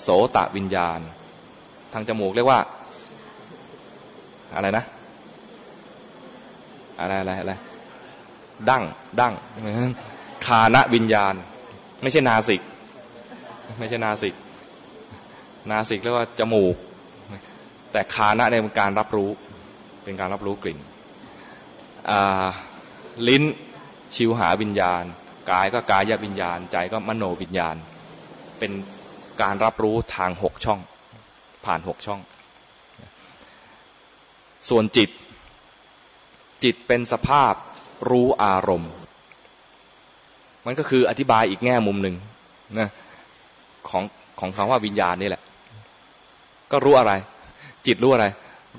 [0.00, 1.00] โสตวิญญาณ
[1.92, 2.60] ทางจมูกเรียกว่า
[4.54, 4.84] อะไรนะ
[7.00, 7.52] อะไรอะไรอะไร
[8.68, 8.82] ดั้ง
[9.20, 9.34] ดั้ง
[10.46, 11.34] คานะวิญญาณ
[12.02, 12.60] ไม่ใช่นาสิก
[13.78, 14.34] ไม่ใช่นาสิก
[15.70, 16.74] นาสิกเรียกว่าจมูก
[17.92, 19.30] แต่คานะในการรับรู้
[20.04, 20.78] เป็นการรับรู้กลิ่น
[22.10, 22.46] อ่า
[23.28, 23.42] ลิ้น
[24.14, 25.04] ชิวหาวิญญาณ
[25.50, 27.76] กายก็กายวิญญาณ ใจก็มโนวิญญาณ
[28.58, 28.72] เป็น
[29.42, 30.80] การรับรู้ทางหกช่อง
[31.64, 32.20] ผ่านหกช่อง
[34.68, 35.10] ส่วนจิต
[36.64, 37.54] จิตเป็นสภาพ
[38.10, 38.92] รู้อารมณ์
[40.66, 42.16] มันก็คืออธิบายอีกแง่มุมหนึ่ง
[42.78, 42.88] นะ
[43.88, 44.04] ของ
[44.40, 45.42] ของคำว่าวิญญาณนี่แหละ
[46.72, 47.12] ก็รู้อะไร
[47.86, 48.26] จิตรู้อะไร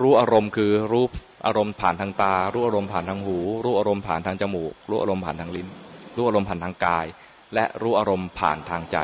[0.01, 1.03] รู้อารมณ์คือรู้
[1.45, 5.67] อารมณ์ผ่านทางตา รู้อารมณ์ผ่านทางหู รู้อารมณ์ผ่านทางจมูก รู้อารมณ์ผ่านทางลิ้น
[6.15, 7.05] รู้อารมณ์ผ่านทางกาย
[7.53, 8.97] และรู้อารมณ์ผ่านทางใจ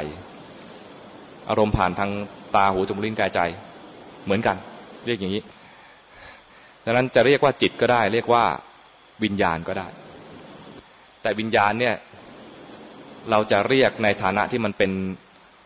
[1.50, 2.12] อารมณ์ผ่านทาง
[2.56, 3.42] ตาหูจมูกลิ้นกายใจ
[4.24, 4.56] เหมือนกัน
[5.06, 5.42] เรียกอย่างนี้
[6.86, 8.44] ดังนั้นจะเรียกว่าจิตก็ได้ เรียกว่า
[9.24, 9.88] วิญญาณก็ได้
[11.22, 11.96] แต่วิญญาณเนี่ย
[13.30, 14.92] เราจะเรียกในฐานะที่มันเป็น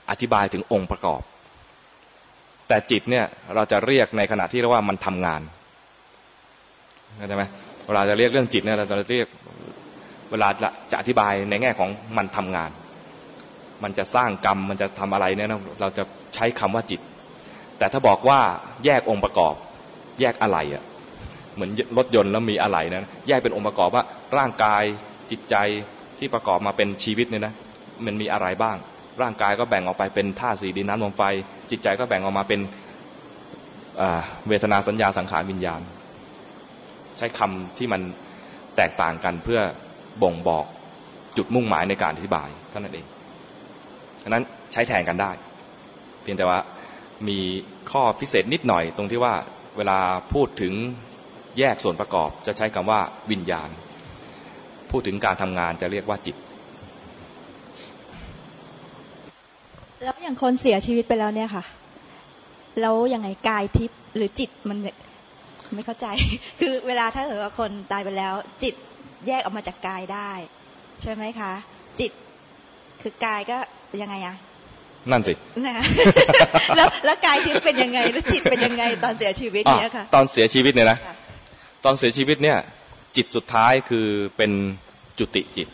[0.10, 1.22] อธิบายถึงองค์ประกอบ
[2.68, 5.42] แต่จิตเนี่ยเราจะเรียกในขณะที่เรียกว่ามันทำงาน
[7.18, 7.44] เข้าใจไหม
[7.86, 9.28] เวลาจะเรียกเรื่องจิตเนี่ยเราจะเรียก
[10.32, 10.48] เวลา
[10.92, 12.72] จะอธิบายในแง่ของมันทำงาน
[13.84, 15.48] มันจะสร้างกรรมมันจะทำอะไรเนี่ย
[15.82, 16.04] เราจะ
[16.36, 17.02] ใช้คำว่าจิต
[17.78, 18.40] แต่ถ้าบอกว่า
[18.86, 19.56] แยกองค์ประกอบ
[20.22, 20.84] แยกอะไรอะ
[21.56, 24.04] เหมือนรถยนต์แล้วมีอะไรนะแยกเป็นองค์ประกอบว่า
[24.38, 24.84] ร่างกาย
[25.32, 25.56] จิตใจ
[26.20, 27.54] ที่ประกอบมาเป็นชีวิตเนี่ยนะ
[28.06, 28.78] มันมีอะไรบ้าง
[29.22, 31.24] ร่างกายก็แบ่งออกไปเป็นธาตุสีดินน้ำลมไฟ
[31.72, 32.60] จิตใจก็แบ่งออกมาเป็น
[34.48, 35.82] เวทนาสัญญาสังขารวิญญาณ
[37.18, 38.02] ใช้คำที่มัน
[38.76, 39.60] แตกต่างกันเพื่อ
[40.24, 40.66] บ่งบอก
[41.38, 43.06] จุดมุ่งหมายในการอธิบายเท่านั้นเอง
[44.24, 45.32] ฉะนั้นใช้แทนกันได้
[46.22, 46.60] เพียงแต่ว่า
[47.28, 47.40] มี
[47.92, 49.34] ข้อพิเศษนิดหน่อยตรงที่ว่า
[49.78, 50.00] เวลา
[50.34, 50.74] พูดถึง
[51.60, 53.00] แยกส่วนประกอบจะใช้คำว่า
[53.32, 53.70] วิญญาณ
[54.92, 56.36] พูดถึงการทำงานจะเรียกว่าจิต
[60.04, 61.64] แล้วอย่างคนเสียชีวิตไปแล้วเนี่ยค่ะ
[62.82, 64.78] แล้วยังไงกายทิพย์หรือจิตมัน
[65.76, 66.08] ไม่เข้าใจ
[66.60, 68.74] คือเวลาถ้าเกิดว่าคนตายไปแล้ว จิต
[69.28, 70.32] แยกออกมาจากกายได้
[71.02, 71.54] ใช่ไหมคะ
[72.00, 72.12] จิต
[73.02, 73.58] คือกายก็
[74.02, 74.36] ยังไงอะ
[75.12, 75.34] นั่นสิ
[75.66, 75.86] นะ
[76.76, 80.98] แล้วแล้วกายทิพย์เป็นยังไงแล้วจิตเป็นยังไงตอนเสียชีวิตเนี่ยค่ะตอนเสียชีวิตเนี่ยนะ
[81.86, 82.58] ตอนเสียชีวิตเนี่ย
[83.16, 84.52] จิตสุดท้ายคือเป็น
[85.20, 85.68] จุติจิต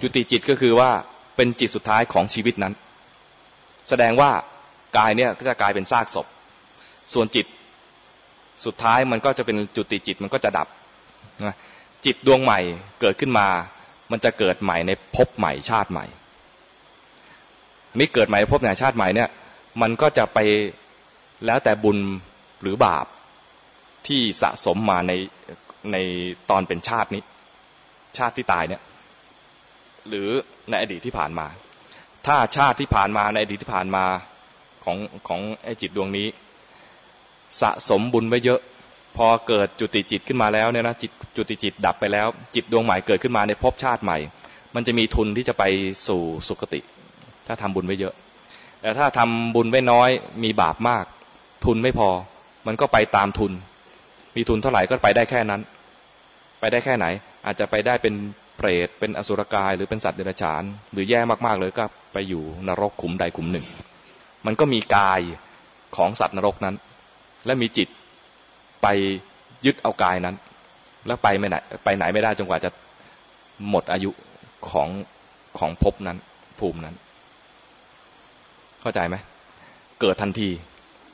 [0.00, 0.90] จุติจิตก็คือว่า
[1.36, 2.74] เป็นจิตสุดท้ายของชีวิตนั้น
[3.88, 4.30] แสดงว่า
[4.98, 6.26] กายเนี่ยก็จะกลายเป็นซากศพ
[7.14, 7.46] ส่วนจิต
[8.64, 10.68] สุดท้ายมันก็จะเป็นจุติจิตมันก็จะดับ
[11.44, 11.54] นะ
[12.04, 12.60] จิตดวงใหม่
[13.00, 13.46] เกิดขึ้นมา
[14.10, 16.06] มันจะเกิดใหม่ในภพใหม่ชาติใหม่
[17.98, 19.28] นี่เกิดใหม่ในภพใหม่ชาติใหม่เนี่ย
[19.82, 20.38] มันก็จะไป
[21.46, 21.98] แล้วแต่บุญ
[22.62, 23.06] หรือบาป
[24.06, 25.12] ที่สะสมมาใน
[25.92, 25.96] ใน
[26.50, 27.22] ตอนเป็นชาตินี้
[28.18, 28.82] ชาติที่ตายเนี่ย
[30.08, 30.28] หรือ
[30.70, 31.46] ในอดีตที่ผ่านมา
[32.26, 34.04] ถ้าชาติที่ผ่านมาในอดีตที่ผ่านมา
[34.84, 34.96] ของ
[35.28, 36.26] ของไอจิตดวงนี้
[37.60, 38.60] สะสมบุญไว้เยอะ
[39.16, 44.18] พอเกิดจุติจิตขึ้นมาแล้วเนี่ยนะจิตจุติจิตดับไปแล้ว จิตดวงใหม่เกิดขึ้นมาในภพชาติใหม่
[44.74, 45.64] มันจะมีทุนที่จะไป
[46.08, 46.80] สู่สุคติ
[47.46, 48.14] ถ้าทำบุญไว้เยอะ
[48.80, 50.10] แต่ถ้าทำบุญไว้น้อย
[50.44, 51.04] มีบาปมาก
[51.64, 52.08] ทุนไม่พอ
[52.66, 53.52] มันก็ไปตามทุน
[54.36, 55.60] มีทุนเท่าไหร่ก็ไปได้แค่นั้น
[56.60, 57.06] ไปได้แค่ไหน
[57.46, 58.14] อาจจะไปได้เป็น
[58.56, 63.66] เปรตเป็นอสุรกายหรือเป็นสัตว์เดรัจฉาน หรือแย่มากๆเลยก็ไปอยู่นรกขุมใดขุมหนึ่ง
[64.46, 65.20] มันก็มีกาย
[65.96, 66.76] ของสัตว์นรกนั้น
[67.48, 67.88] และมีจิต
[68.82, 68.86] ไป
[69.66, 70.36] ยึดเอากายนั้น
[71.06, 72.70] แล้วไปไม่ไหนไปไหนไม่ได้จนกว่าจะ
[73.68, 74.10] หมดอายุ
[74.70, 74.88] ของ
[75.58, 76.18] ของภพนั้น
[76.58, 76.94] ภูมินั้น
[78.80, 79.16] เข้าใจไหม
[80.00, 80.48] เกิดทันที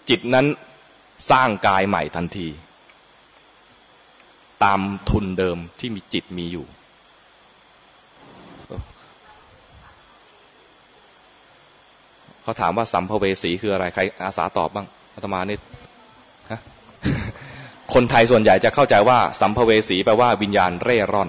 [0.09, 0.47] จิตนั้น
[1.31, 2.47] สร้างกายใหม่ทันที
[4.65, 6.67] ตามทุนเดิมที่มีจิตมีอยู่
[12.43, 15.59] เขาถามว่าสัมภเวสีคืออะไรใครอาสาตอบบ้างอาตมานี่
[17.95, 21.29] คนไทยส่วนใหญ่จะเข้าใจว่า สัมภเวสีแปลว่าวิญญาณเร่ร่อน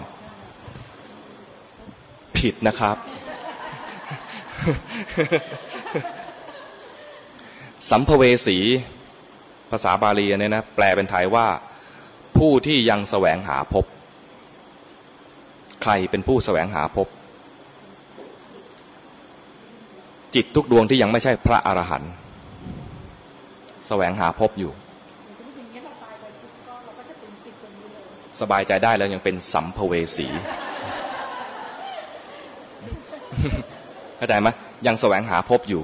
[2.37, 2.97] ผิดนะครับ
[7.89, 8.57] สัมภเวสี
[9.71, 11.47] ภาษาบาลีเนี่ยนะแปลเป็นไทยว่า
[12.37, 13.85] ผู้ที่ยังแสวงหาพบ
[15.81, 17.07] ใครเป็นผู้แสวงหาพบ
[20.35, 22.11] จิตทุกดวงที่ยังไม่ใช่พระอรหันต์
[23.87, 24.71] แสวงหาพบอยู่
[28.41, 30.27] สบายใจได้แล้วยังเป็นสัมภเวสี
[34.17, 34.49] เข้าใจไหม
[34.87, 35.83] ยังแสวงหาพบอยู่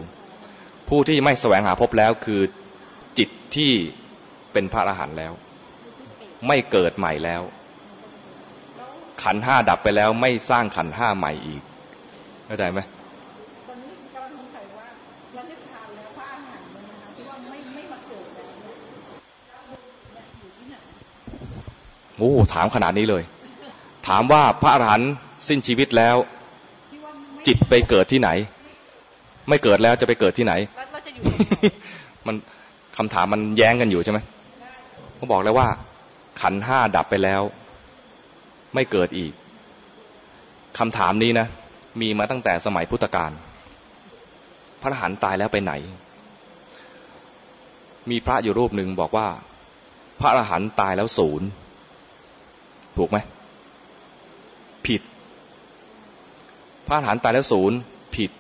[0.90, 2.42] ผู้ที่ไม่แสวงหาพบแล้วคือ
[3.18, 3.72] จิตที่
[4.54, 5.34] เป็นพระอรหันต์แล้ว
[6.48, 7.42] ไม่เกิดใหม่แล้ว
[9.24, 11.62] ขันห้าดับไปแล้วไม่สร้างขันห้าใหม่อีก
[12.46, 12.82] เข้าใจไหม
[22.18, 23.24] โอ้ถามขนาดนี้เลย
[24.08, 25.12] ถามว่าพระอรหันต์
[25.48, 26.16] สิ้นชีวิตแล้ว
[27.48, 28.30] จิตไปเกิดที่ไหน
[29.50, 30.54] ไม่เกิดแล้วจะไปเกิดที่ไหน
[32.28, 32.36] มัน
[32.98, 34.20] คำถามมันแย้งกันอยู่ใช่ไหม
[35.16, 35.68] เขาบอกแล้วว่า
[36.42, 37.42] ขันห้าดับไปแล้ว
[38.74, 39.32] ไม่เกิดอีก
[40.80, 41.48] คำถามนี้นะ
[42.02, 43.32] มีมาตั้งแต่สมัยพุทธกาล
[44.82, 45.74] พระอรหันต์ตายแล้วไปไหน
[48.10, 49.28] มีพระอยู่รูปหนึ่งบอกว่า
[50.20, 51.48] พระอรหันต์ตายแล้วศูนย์
[52.98, 53.18] ถูกไหม
[54.86, 55.02] ผิด
[56.88, 57.78] พระอรหันต์ตายแล้วศูนย์
[58.16, 58.32] ผิด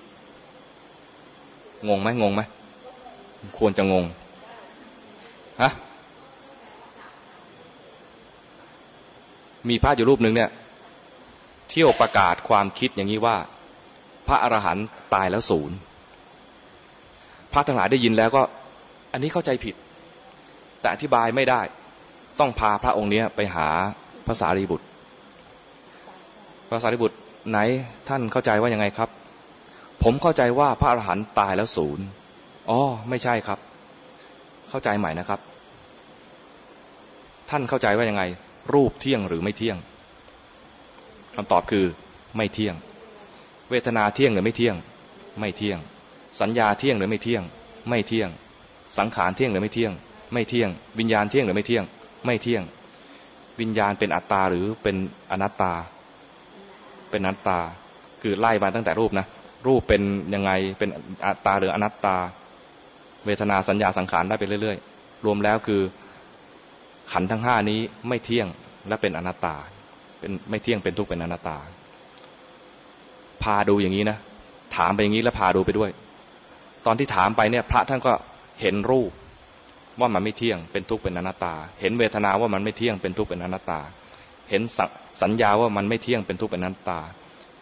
[1.87, 2.41] งงไหมงงไหม
[3.57, 4.05] ควรจะงง
[5.61, 5.71] ฮะ
[9.69, 10.49] มีพระอยู่รูปหนึ่งเนี่ย
[11.69, 13.37] เที่ยวประกาศความคิดอย่างนี้ว่า
[14.27, 15.75] พระอรหันต์ตายแล้วศูนย์
[17.51, 18.41] พระทั้งหลายได้ยินแล้วก็
[19.13, 19.75] อันนี้เข้าใจผิด
[20.79, 21.61] แต่อธิบายไม่ได้
[22.39, 23.67] ต้องพาพระองค์เนี้ยไปหา
[24.31, 24.85] ภาษารีบุตร
[26.71, 27.17] ภาษารีบุตร
[27.49, 27.59] ไหน
[28.09, 29.09] ท่านเข้าใจว่ายังไงครับ
[30.03, 32.05] ผมเข้าใจว่าพระอรหันต์ตายแล้วศูนย์
[32.69, 33.59] อ๋อไม่ใช่ครับ
[34.69, 35.39] เข้าใจใหม่นะครับ
[37.49, 38.23] ท่านเข้าใจว่ายังไง
[38.73, 39.77] รูปเที่ยงหรือไม่เที่ยง
[41.35, 41.85] คำตอบคือ
[42.37, 42.75] ไม่เที่ยง
[43.69, 44.75] เวทนาเที่ยงหรือไม่เที่ยง
[45.39, 45.77] ไม่เที่ยง
[46.39, 47.43] สัญญาเที่ยงหรือไม่เที่ยง
[47.89, 48.29] ไม่เที่ยง
[48.97, 49.91] สังขารเที่ยงหรือไม่เที่ยง
[50.33, 51.83] ไม่เที่ยง วิญญาณเที่ยงหรือไม่เที่ยง
[52.25, 52.63] ไม่เที่ยง
[53.59, 54.95] วิญญาณเป็นอัตตาหรือเป็น
[55.31, 55.73] อนัตตา
[57.09, 57.59] เป็นอนัตตา
[58.21, 59.25] คือไล่มาตั้งแต่รูปนะ
[59.67, 60.01] รูปเป็น
[60.33, 60.89] ยังไง เป็น
[61.25, 62.15] อัตตาหรืออนัตตา
[63.25, 65.81] เวทนาสัญญาสังขารได้ไปเรื่อย ๆ รวมแล้วคือ
[67.11, 68.47] ขันทั้งห้านี้ไม่เที่ยง
[68.87, 69.55] และเป็นอนัตตา
[70.19, 71.57] เป็นไม่เที่ยงเป็นทุกข์เป็นอนัตตา
[73.43, 74.17] พาดูอย่างนี้นะ
[74.75, 75.89] ถามไปอย่างนี้แล้วพาดูไปด้วย
[76.85, 78.13] ตอนที่ถามไปเนี่ย พระท่านก็
[78.61, 79.11] เห็นรูป
[79.99, 83.79] ว่ามันไม่เที่ยงเป็นทุกข์เป็นอนัตตา เห็นเวทนาว่ามันไม่เที่ยงเป็นทุกข์เป็นอนัตตา
[84.49, 84.61] เห็น
[85.21, 86.99] สัญญาว่ามันไม่เที่ยงเป็นทุกข์เป็นอนัตตา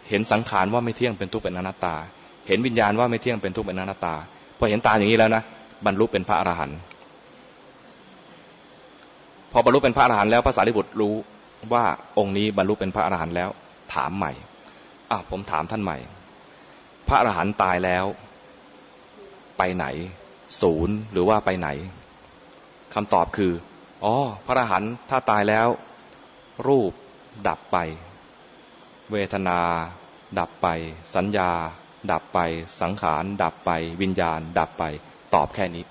[0.10, 1.95] เห็นสังขารว่าไม่เที่ยงเป็นทุกข์เป็นอนัตตา
[2.47, 4.16] เห็นวิญญาณว่าไม่เที่ยงเป็นทุกข์เป็นอนัตตา
[4.58, 5.43] พอเห็นตาอย่างนี้แล้วนะ
[5.86, 6.78] บรรลุเป็นพระอรหันต์
[9.51, 11.16] พอบรรลุเป็นพระอรหันต์แล้วพระสารีบุตรรู้
[11.74, 11.84] ว่า
[12.18, 13.49] องค์นี้บรรลุเป็นพระอรหันต์แล้ว
[13.93, 14.32] ถามใหม่
[15.12, 15.97] อะผมถามท่านใหม่
[17.08, 18.06] พระอรหันต์ตายแล้ว
[19.58, 19.86] ไปไหน
[20.62, 21.68] ศูนย์หรือว่าไปไหน
[22.94, 23.54] คำตอบคือ
[24.04, 24.16] อ๋อ
[24.46, 25.68] พระอรหันต์ถ้าตายแล้ว
[26.68, 26.92] รูป
[27.48, 27.78] ดับไป
[29.12, 29.60] เวทนา
[30.40, 30.68] ดับไป
[31.16, 31.52] สัญญา
[32.12, 32.40] ดับไป
[32.82, 33.72] สังขาร ดับไป
[34.02, 34.84] วิญญาณ ดับไป
[35.34, 35.84] ตอบแค่นี้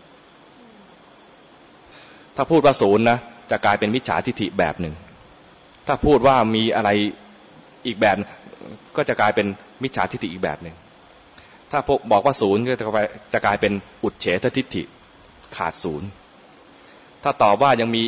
[2.36, 3.18] ถ้าพูดว่าศูนย์นะ
[3.50, 4.94] จะกลายเป็นมิจฉาทิฏฐิแบบหนึ่ง
[5.86, 6.90] ถ้าพูดว่ามีอะไร
[7.86, 8.16] อีกแบบ
[8.96, 9.46] ก็จะกลายเป็น
[9.82, 10.76] มิจฉาทิฏฐิอีกแบบหนึ่ง
[11.70, 12.98] ถ้าพวกบอกว่าศูนย์ก็จะไป
[13.32, 13.72] จะกลายเป็น
[14.04, 14.82] อุดเฉททิฏฐิ
[15.56, 16.08] ขาดศูนย์
[17.22, 18.04] ถ้าตอบว่ายังมี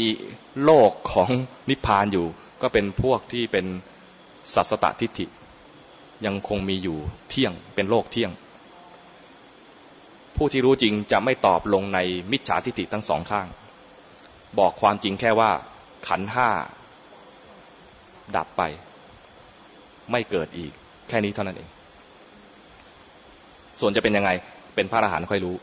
[0.65, 1.29] โลกของ
[1.71, 2.27] นิพพานอยู่
[2.63, 3.67] ก็เป็นพวกที่เป็น
[4.55, 5.27] สัสตทิฏฐิ
[6.27, 6.99] ยังคงมีอยู่
[7.29, 8.31] เที่ยงเป็นโลกเที่ยง
[10.37, 11.99] ผู้ที่รู้จริงจะไม่ตอบลงใน
[12.33, 13.47] มิจฉาทิฏฐิทั้งสองข้าง
[14.59, 15.51] บอกความจริงแค่ว่า
[16.09, 16.49] ขันห้า
[18.37, 18.63] ดับไป
[20.11, 20.73] ไม่เกิดอีก
[21.09, 21.69] แค่นี้เท่านั้นเอง
[23.81, 24.31] ส่วนจะเป็นยังไง
[24.75, 25.55] เป็นพระอรหันต์ค่อยรู้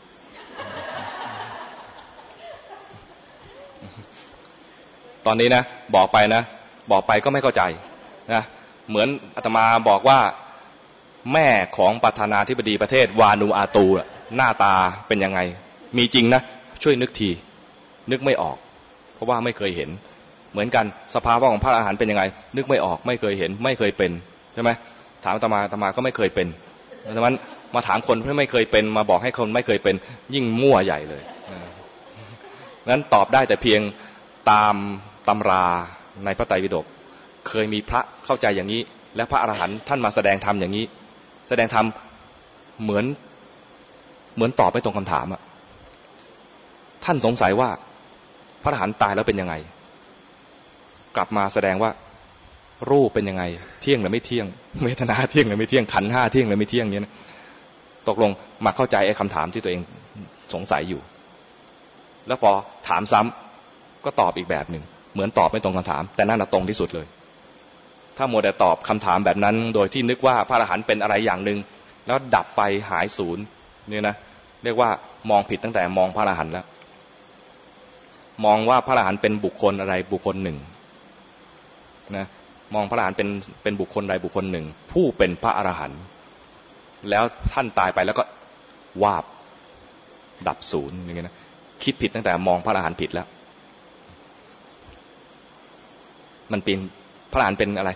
[5.26, 5.62] ตอนนี้นะ
[5.96, 6.42] บอกไปนะ
[6.92, 7.62] บอกไปก็ไม่เข้าใจ
[8.32, 8.42] นะ
[8.88, 10.18] เหมือนอาตมาบอกว่า
[11.32, 13.86] แม่ของประธานาธิบดีประเทศวานูอาตู
[14.36, 14.74] หน้าตา
[15.08, 15.40] เป็นยังไง
[15.96, 16.42] มีจริงนะ
[16.82, 17.30] ช่วยนึกที
[18.10, 18.56] นึกไม่ออก
[19.14, 19.90] เพราะว่าไม่เคยเห็น
[20.52, 22.22] เหมือนกันสภาวะของพระอรหันต์เป็นยังไง
[22.56, 24.10] นึกไม่ออกไม่เคยเห็น ไม่เคยเป็น
[24.54, 24.70] ใช่ไหม
[25.24, 26.46] ถามอาตมาอาตมาก็ไม่เคยเป็น
[27.16, 27.36] ดังนั้น
[27.74, 29.94] มาถามคนที่ไม่เคยเป็น มาบอกให้คนไม่เคยเป็น
[30.34, 31.22] ยิ่งมั่วใหญ่เลย
[32.90, 33.80] นั้นตอบได้แต่เพียง
[34.50, 34.74] ตาม
[35.28, 35.64] ตำรา
[36.24, 36.86] ในพระไตรปิฎก
[37.48, 38.80] เคยมีพระเข้าใจอย่างนี้
[39.16, 40.84] และพระอรหันต์ท่านมาแสดงธรรมอย่างนี้
[41.48, 41.86] แสดงธรรม
[42.82, 43.04] เหมือน
[44.34, 45.40] เหมือนตอบไม่ตรงคำถามอะ
[47.04, 47.68] ท่านสงสัยว่า
[48.62, 49.54] พระอรหันต์ตายแล้วเป็นยังไง
[51.16, 51.90] กลับมาแสดงว่า
[52.90, 53.44] รูปเป็นยังไง
[53.80, 54.46] เที่ยงหรือไม่เที่ยง
[54.84, 57.14] เวทนาเที่ยงหรือไม่เที่ยงขันห้าเที่ยงหรือไม่เที่ยงเนี้ยนะ
[58.08, 58.30] ตกลง
[58.64, 59.80] มาเข้าใจไอ้คำถามที่ตัวเอง
[60.54, 61.00] สงสัยอยู่
[62.26, 62.50] แล้วพอ
[62.88, 64.84] ถามซ้ำก็ตอบอีกแบบหนึ่ง
[65.18, 67.06] เหมือนตอบไม่ตรงคำถาม แต่นั่นตรงที่สุดเลย
[68.16, 71.58] ถ้าโมแต่ตอบคำถามแบบนั้น โดยที่นึกว่าพระอรหันต์เป็นอะไรอย่างหนึ่ง
[72.06, 73.42] แล้วดับไปหายศูนย์
[73.88, 74.14] เนี่ยนะ
[74.64, 74.90] เรียกว่า
[75.30, 76.66] มองผิดตั้งแต่มองพระอรหันต์แล้ว
[78.44, 80.58] มองว่าพระอรหันต์เป็นบุคคลอะไรบุคคลหนึ่ง
[82.16, 82.26] นะ
[82.74, 83.28] มองพระอรหันต์เป็น
[83.62, 86.00] เป็นบุคคลใดบุคคลหนึ่ง ผู้เป็นพระอรหันต์
[87.10, 88.24] แล้วท่านตายไปแล้วก็
[89.02, 89.24] วาบ
[90.48, 91.36] ดับศูนย์อย่างเงี้ยนะ
[91.82, 93.26] คิดผิดตั้งแต่มองพระอรหันต์ผิดแล้ว
[96.52, 96.78] มันเป็น
[97.32, 97.90] พระอรหันต์เป็นอะไร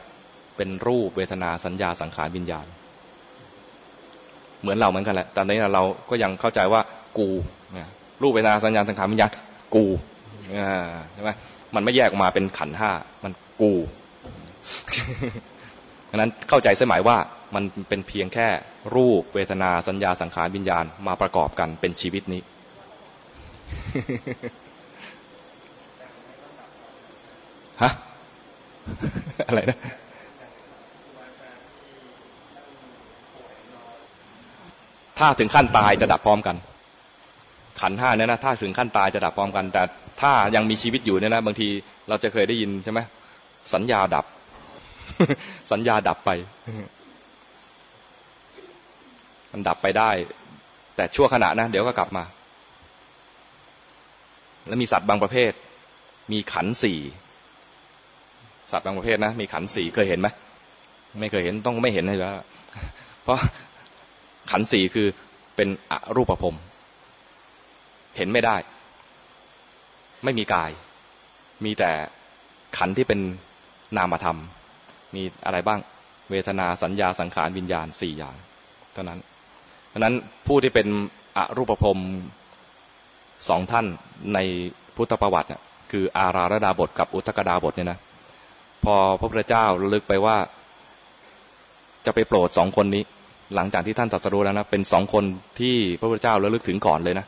[0.57, 2.67] เป็นรูปเวทนาสัญญาสังขารวิญญาณ
[4.61, 6.81] เหมือนเราเหมือนกันแหละ ตอนนี้เราก็ยังเข้าใจว่า
[7.19, 7.29] กู
[8.23, 9.31] รูปเวทนาสัญญาสังขารวิญญาณ
[9.75, 9.85] กู
[11.15, 11.31] ใช่ไหม
[11.75, 12.91] มันไม่แยกออกมาเป็นขันห้า
[13.25, 13.73] มันกู
[16.11, 17.17] ดังนั้นเข้าใจสมัยว่า
[17.55, 18.49] มันเป็นเพียงแค่
[18.97, 22.41] รูปเวทนาสัญญาสังขารวิญญาณมาประกอบกันเป็นชีวิตนี้
[27.83, 27.93] ฮะ
[29.47, 29.79] อะไรนะ
[35.19, 36.57] ถ้าถึงขั้นตายจะดับพร้อมกัน
[37.81, 39.83] ขันห้าเนี่ยนะถ้าถึงขั้นตายจะดับพร้อมกัน แต่
[40.21, 41.69] ถ้ายังมีชีวิตอยู่เนี่ยนะบางที
[42.09, 43.01] เราจะเคยได้ยินใช่ไหม
[43.75, 44.27] สัญญาดับ
[45.73, 46.31] สัญญาดับไป
[49.53, 50.11] มันดับไปได้
[50.97, 52.25] แต่ชั่วขณะนะเดี๋ยวก็กลับมา
[54.67, 55.53] แล้วมีสัตว์บางประเภท
[56.33, 56.99] มีขันสี่
[58.73, 60.29] สัตว์บางประเภทนะมีขันสี่เคยเห็นไหม
[61.21, 62.35] ไม่เคยเห็นต้องไม่เห็นเลยแล้ว
[63.23, 63.39] เพราะ
[64.51, 65.07] ขันสี่คือ
[65.57, 66.55] เป็นอรูปภพ
[68.17, 68.57] เห็นไม่ได้
[70.25, 70.71] ไม่มีกาย
[71.65, 71.91] มีแต่
[72.79, 73.21] ขันที่เป็น
[73.97, 74.39] นามธรรม
[75.15, 75.81] มีอะไรบ้าง
[76.31, 78.37] เวทนาสัญญาสังขารวิญญาณสี่อย่าง
[78.93, 79.21] เท่านั้น
[79.89, 80.15] เพราะนั้น
[80.47, 80.89] ผู้ที่เป็น
[81.37, 81.99] อรูปภพ
[83.49, 83.87] สองท่าน
[84.35, 84.39] ใน
[84.97, 85.49] พุทธประวัติ
[85.93, 87.99] คืออาราระดาบทกับอุตกดาบทเนี่ยนะ
[88.85, 90.37] พอพระพุทธเจ้าระลึกไปว่า
[92.07, 93.03] จะไปโปรดสองคนนี้
[93.55, 95.25] หลังจากที่ท่านตรัสรู้แล้วนะเป็นสองคน
[95.61, 97.27] ที่พระพุทธเจ้าระลึกถึงก่อนเลยนะ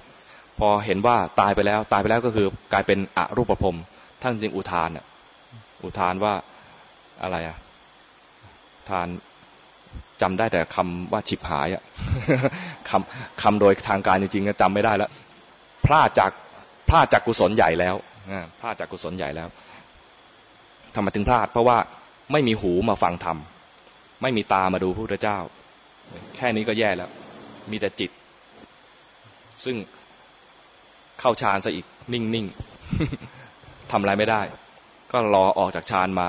[0.58, 3.74] พอเห็นว่าตายไปแล้ว ตายไปแล้วก็คือกลายเป็นอรูปภพ
[4.22, 5.04] ท่านจึงอุทานอะ
[5.84, 6.34] อุทานว่า
[7.22, 7.56] อะไรอะ
[8.88, 9.06] ทาน
[10.22, 11.82] จำได้แต่คำว่าฉิบหายอะ
[12.90, 15.10] คำคำโดยทางการจริงๆจำไม่ได้แล้ว
[15.86, 16.30] พลาดจาก
[16.88, 17.94] พลาดจากกุศลใหญ่แล้ว
[18.60, 19.48] พลาดจากกุศลใหญ่แล้ว
[20.94, 21.78] ทำไมถึงพลาด เพราะว่า
[22.32, 23.38] ไม่มีหูมาฟังธรรม
[24.22, 25.38] ไม่มีตามาดูพระพุทธเจ้า
[26.36, 27.10] แค่นี้ก็แย่แล้ว
[27.70, 28.10] มีแต่จิต
[29.64, 29.76] ซึ่ง
[31.20, 34.40] เข้าฌานซะอีกนิ่งๆทำอะไรไม่ได้
[35.12, 36.28] ก็รอออกจากฌานมา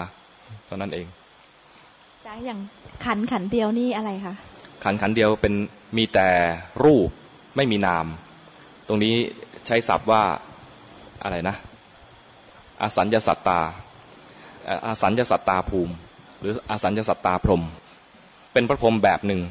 [0.69, 1.07] ตอนนั้นเอง
[2.25, 2.59] จ้าอย่าง
[3.05, 4.35] ขันขันเดียวนี่อะไรคะ
[4.83, 5.53] ขันขันเดียวเป็น
[5.97, 6.29] มีแต่
[6.83, 7.09] รูป
[7.55, 8.05] ไม่มีนาม
[8.87, 9.13] ตรงนี้
[9.67, 10.23] ใช้ศัพท์ว่า
[11.23, 11.55] อะไรนะ
[12.81, 13.59] อาสัญญาสัตตา
[14.85, 15.93] อาสัญญสัตตาภูมิ
[16.39, 17.63] หรืออาสัญญสัตตาพรม
[18.53, 19.41] เป็นพระพรมแบบหนึ่ง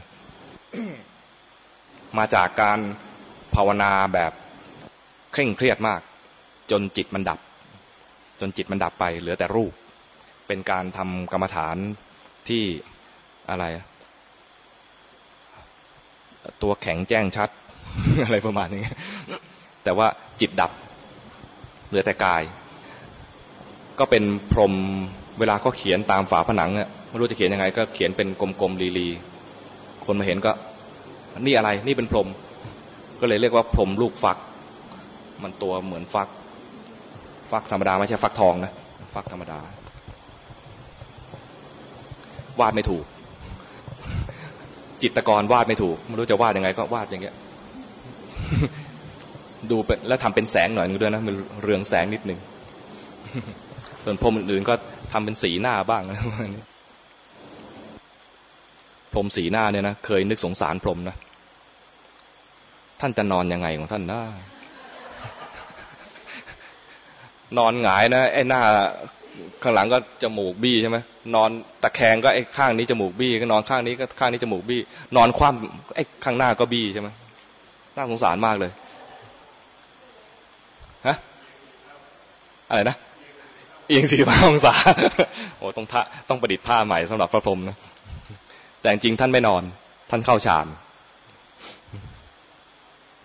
[2.18, 2.78] มาจากการ
[3.54, 4.32] ภาวนาแบบ
[5.32, 6.00] เคร่งเครียดมาก
[6.70, 7.38] จนจิตมันดับ
[8.40, 9.72] จนจิตมันดับไปเหลือแต่รูป
[10.46, 11.76] เป็นการทำกรรมฐาน
[12.48, 12.62] ที่
[13.50, 13.64] อะไร
[16.62, 17.50] ตัวแข็งแจ้งชัด
[18.24, 18.84] อะไรประมาณนี้
[19.84, 20.08] แต่ว่า
[20.40, 20.72] จิตดับ
[21.88, 22.42] เหลือแต่กาย
[23.98, 24.74] ก็เป็นพรม
[25.38, 30.52] เวลาก็เขียนตามฝาผนังเนี่ยไม่รู้จะเขียนยังไง ก็เขียนเป็นกลมๆลีๆคนมาเห็นก็
[31.40, 32.28] นี่อะไรนี่เป็นพรม
[33.20, 34.38] ก็เลยเรียกว่าพรมลูกฟัก
[35.42, 36.28] มันตัวเหมือนฟัก
[37.50, 38.72] ฟักธรรมดาไม่ใช่ฟักทองนะ
[39.14, 39.58] ฟักธรรมดา
[42.60, 43.04] วาดไม่ถูก
[45.02, 47.34] จิตกรวาดไม่ถูกไม่รู้จะวาดยังไง ก็วาดอย่างเงี้ย
[49.70, 52.38] ดูเป็นแล้วทำเป็นแสงหน่อยนึงด้วยนะมันเรืองแสงนิดนึง
[54.04, 54.74] ส่วนพรมอื่นๆก็
[55.12, 56.62] ทำเป็นสีหน้าบ้างนะประมาณนี้
[59.14, 61.16] พรมสีหน้าเนี่ยนะเคยนึกสงสารพรมนะ
[63.00, 64.20] ท่านจะนอนยังไงของท่านนะ
[67.58, 68.60] นอนหงายนะไอ้หน้า
[69.62, 70.98] ข้างหลังก็จมูกบี้ใช่ไหม
[71.34, 71.50] นอน
[71.82, 74.80] ตะแคงก็ไอ้ข้างนี้จมูกบี้ก็นอนข้างนี้ก็ข้างนี้จมูกบี้
[75.16, 77.08] นอนคว่ำไอ้ข้างหน้าก็บี้ใช่ไหม
[77.96, 78.70] น่าสงสารมากเลย
[81.06, 81.16] ฮะ
[82.68, 82.96] อะไรนะ
[83.88, 84.74] เอียงสี่ห้าองศา
[85.58, 87.76] โอ้ต้องท่าต้องประดิษฐ์ผ้าใหม่สำหรับพระพรหมนะ
[88.80, 89.62] แต่จริงท่านไม่นอน
[90.10, 90.66] ท่านเข้าฌาน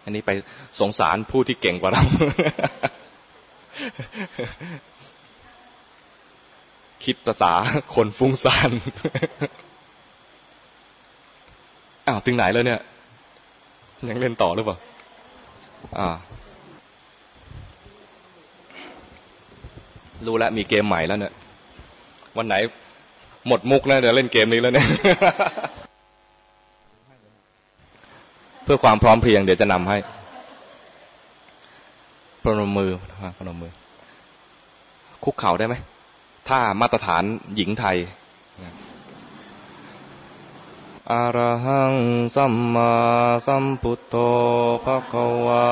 [0.04, 0.32] อันนี้ไป
[0.80, 2.04] สงสารผู้ที่เก่งกว่าเรา
[7.06, 7.54] คิดภาษา
[7.96, 8.72] คนฟุ้งซ่าน
[12.08, 12.80] อ้าวถึงไหนแล้วเนี่ย
[14.10, 14.78] ยังเล่นต่อหรือเปล่า
[16.00, 16.08] อ่า
[20.26, 21.34] รู้แล้วมีเกมใหม่แล้วเนี่ย
[22.38, 22.56] วันไหน
[23.48, 24.88] หมดมุกนะเดี๋ยวเล่นเกมนี้แล้วเนี่ย
[28.64, 29.98] เพื่อความพร้อมเพรียงเดี๋ยวจะนำให้
[32.44, 32.92] พนมมือ
[33.38, 33.72] พนมมือ
[35.24, 35.76] คุกเข่าได้ไหม
[36.50, 37.24] ถ้ามาตรฐาน
[37.56, 37.98] หญิงไทย
[41.12, 41.96] อรหัง
[42.36, 42.94] สัมมา
[43.46, 44.16] สัมพุทโธ
[44.86, 45.66] ภะคะวา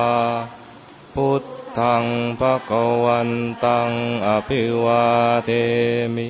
[1.14, 1.43] พุท
[1.78, 2.06] ธัง
[2.40, 3.30] ภะคะวัน
[3.64, 3.92] ตัง
[4.28, 5.04] อภิวา
[5.46, 5.50] เท
[6.16, 6.28] มิ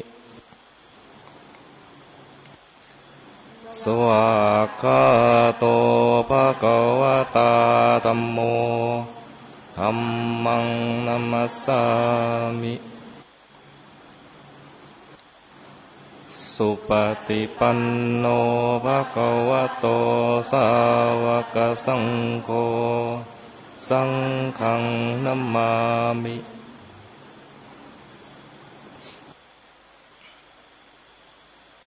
[3.82, 4.28] สวา
[4.66, 5.04] กขา
[5.60, 5.66] โต
[6.30, 7.02] ภะคะว
[7.36, 7.54] ตา
[8.06, 8.40] ธัมโม
[9.78, 10.00] ธัม
[10.46, 10.66] มัง
[11.08, 11.84] นัมัสสา
[12.62, 12.76] มิ
[16.54, 16.90] สุป
[17.28, 17.80] ฏิปัน
[18.20, 18.26] โน
[18.86, 19.86] ภะคะวะโต
[20.52, 20.66] สา
[21.24, 21.26] ว
[21.56, 22.04] กสัง
[22.44, 22.50] โฆ
[23.90, 24.12] สัง
[24.60, 24.84] ฆัง
[25.26, 25.72] นัมมา
[26.24, 26.36] มิ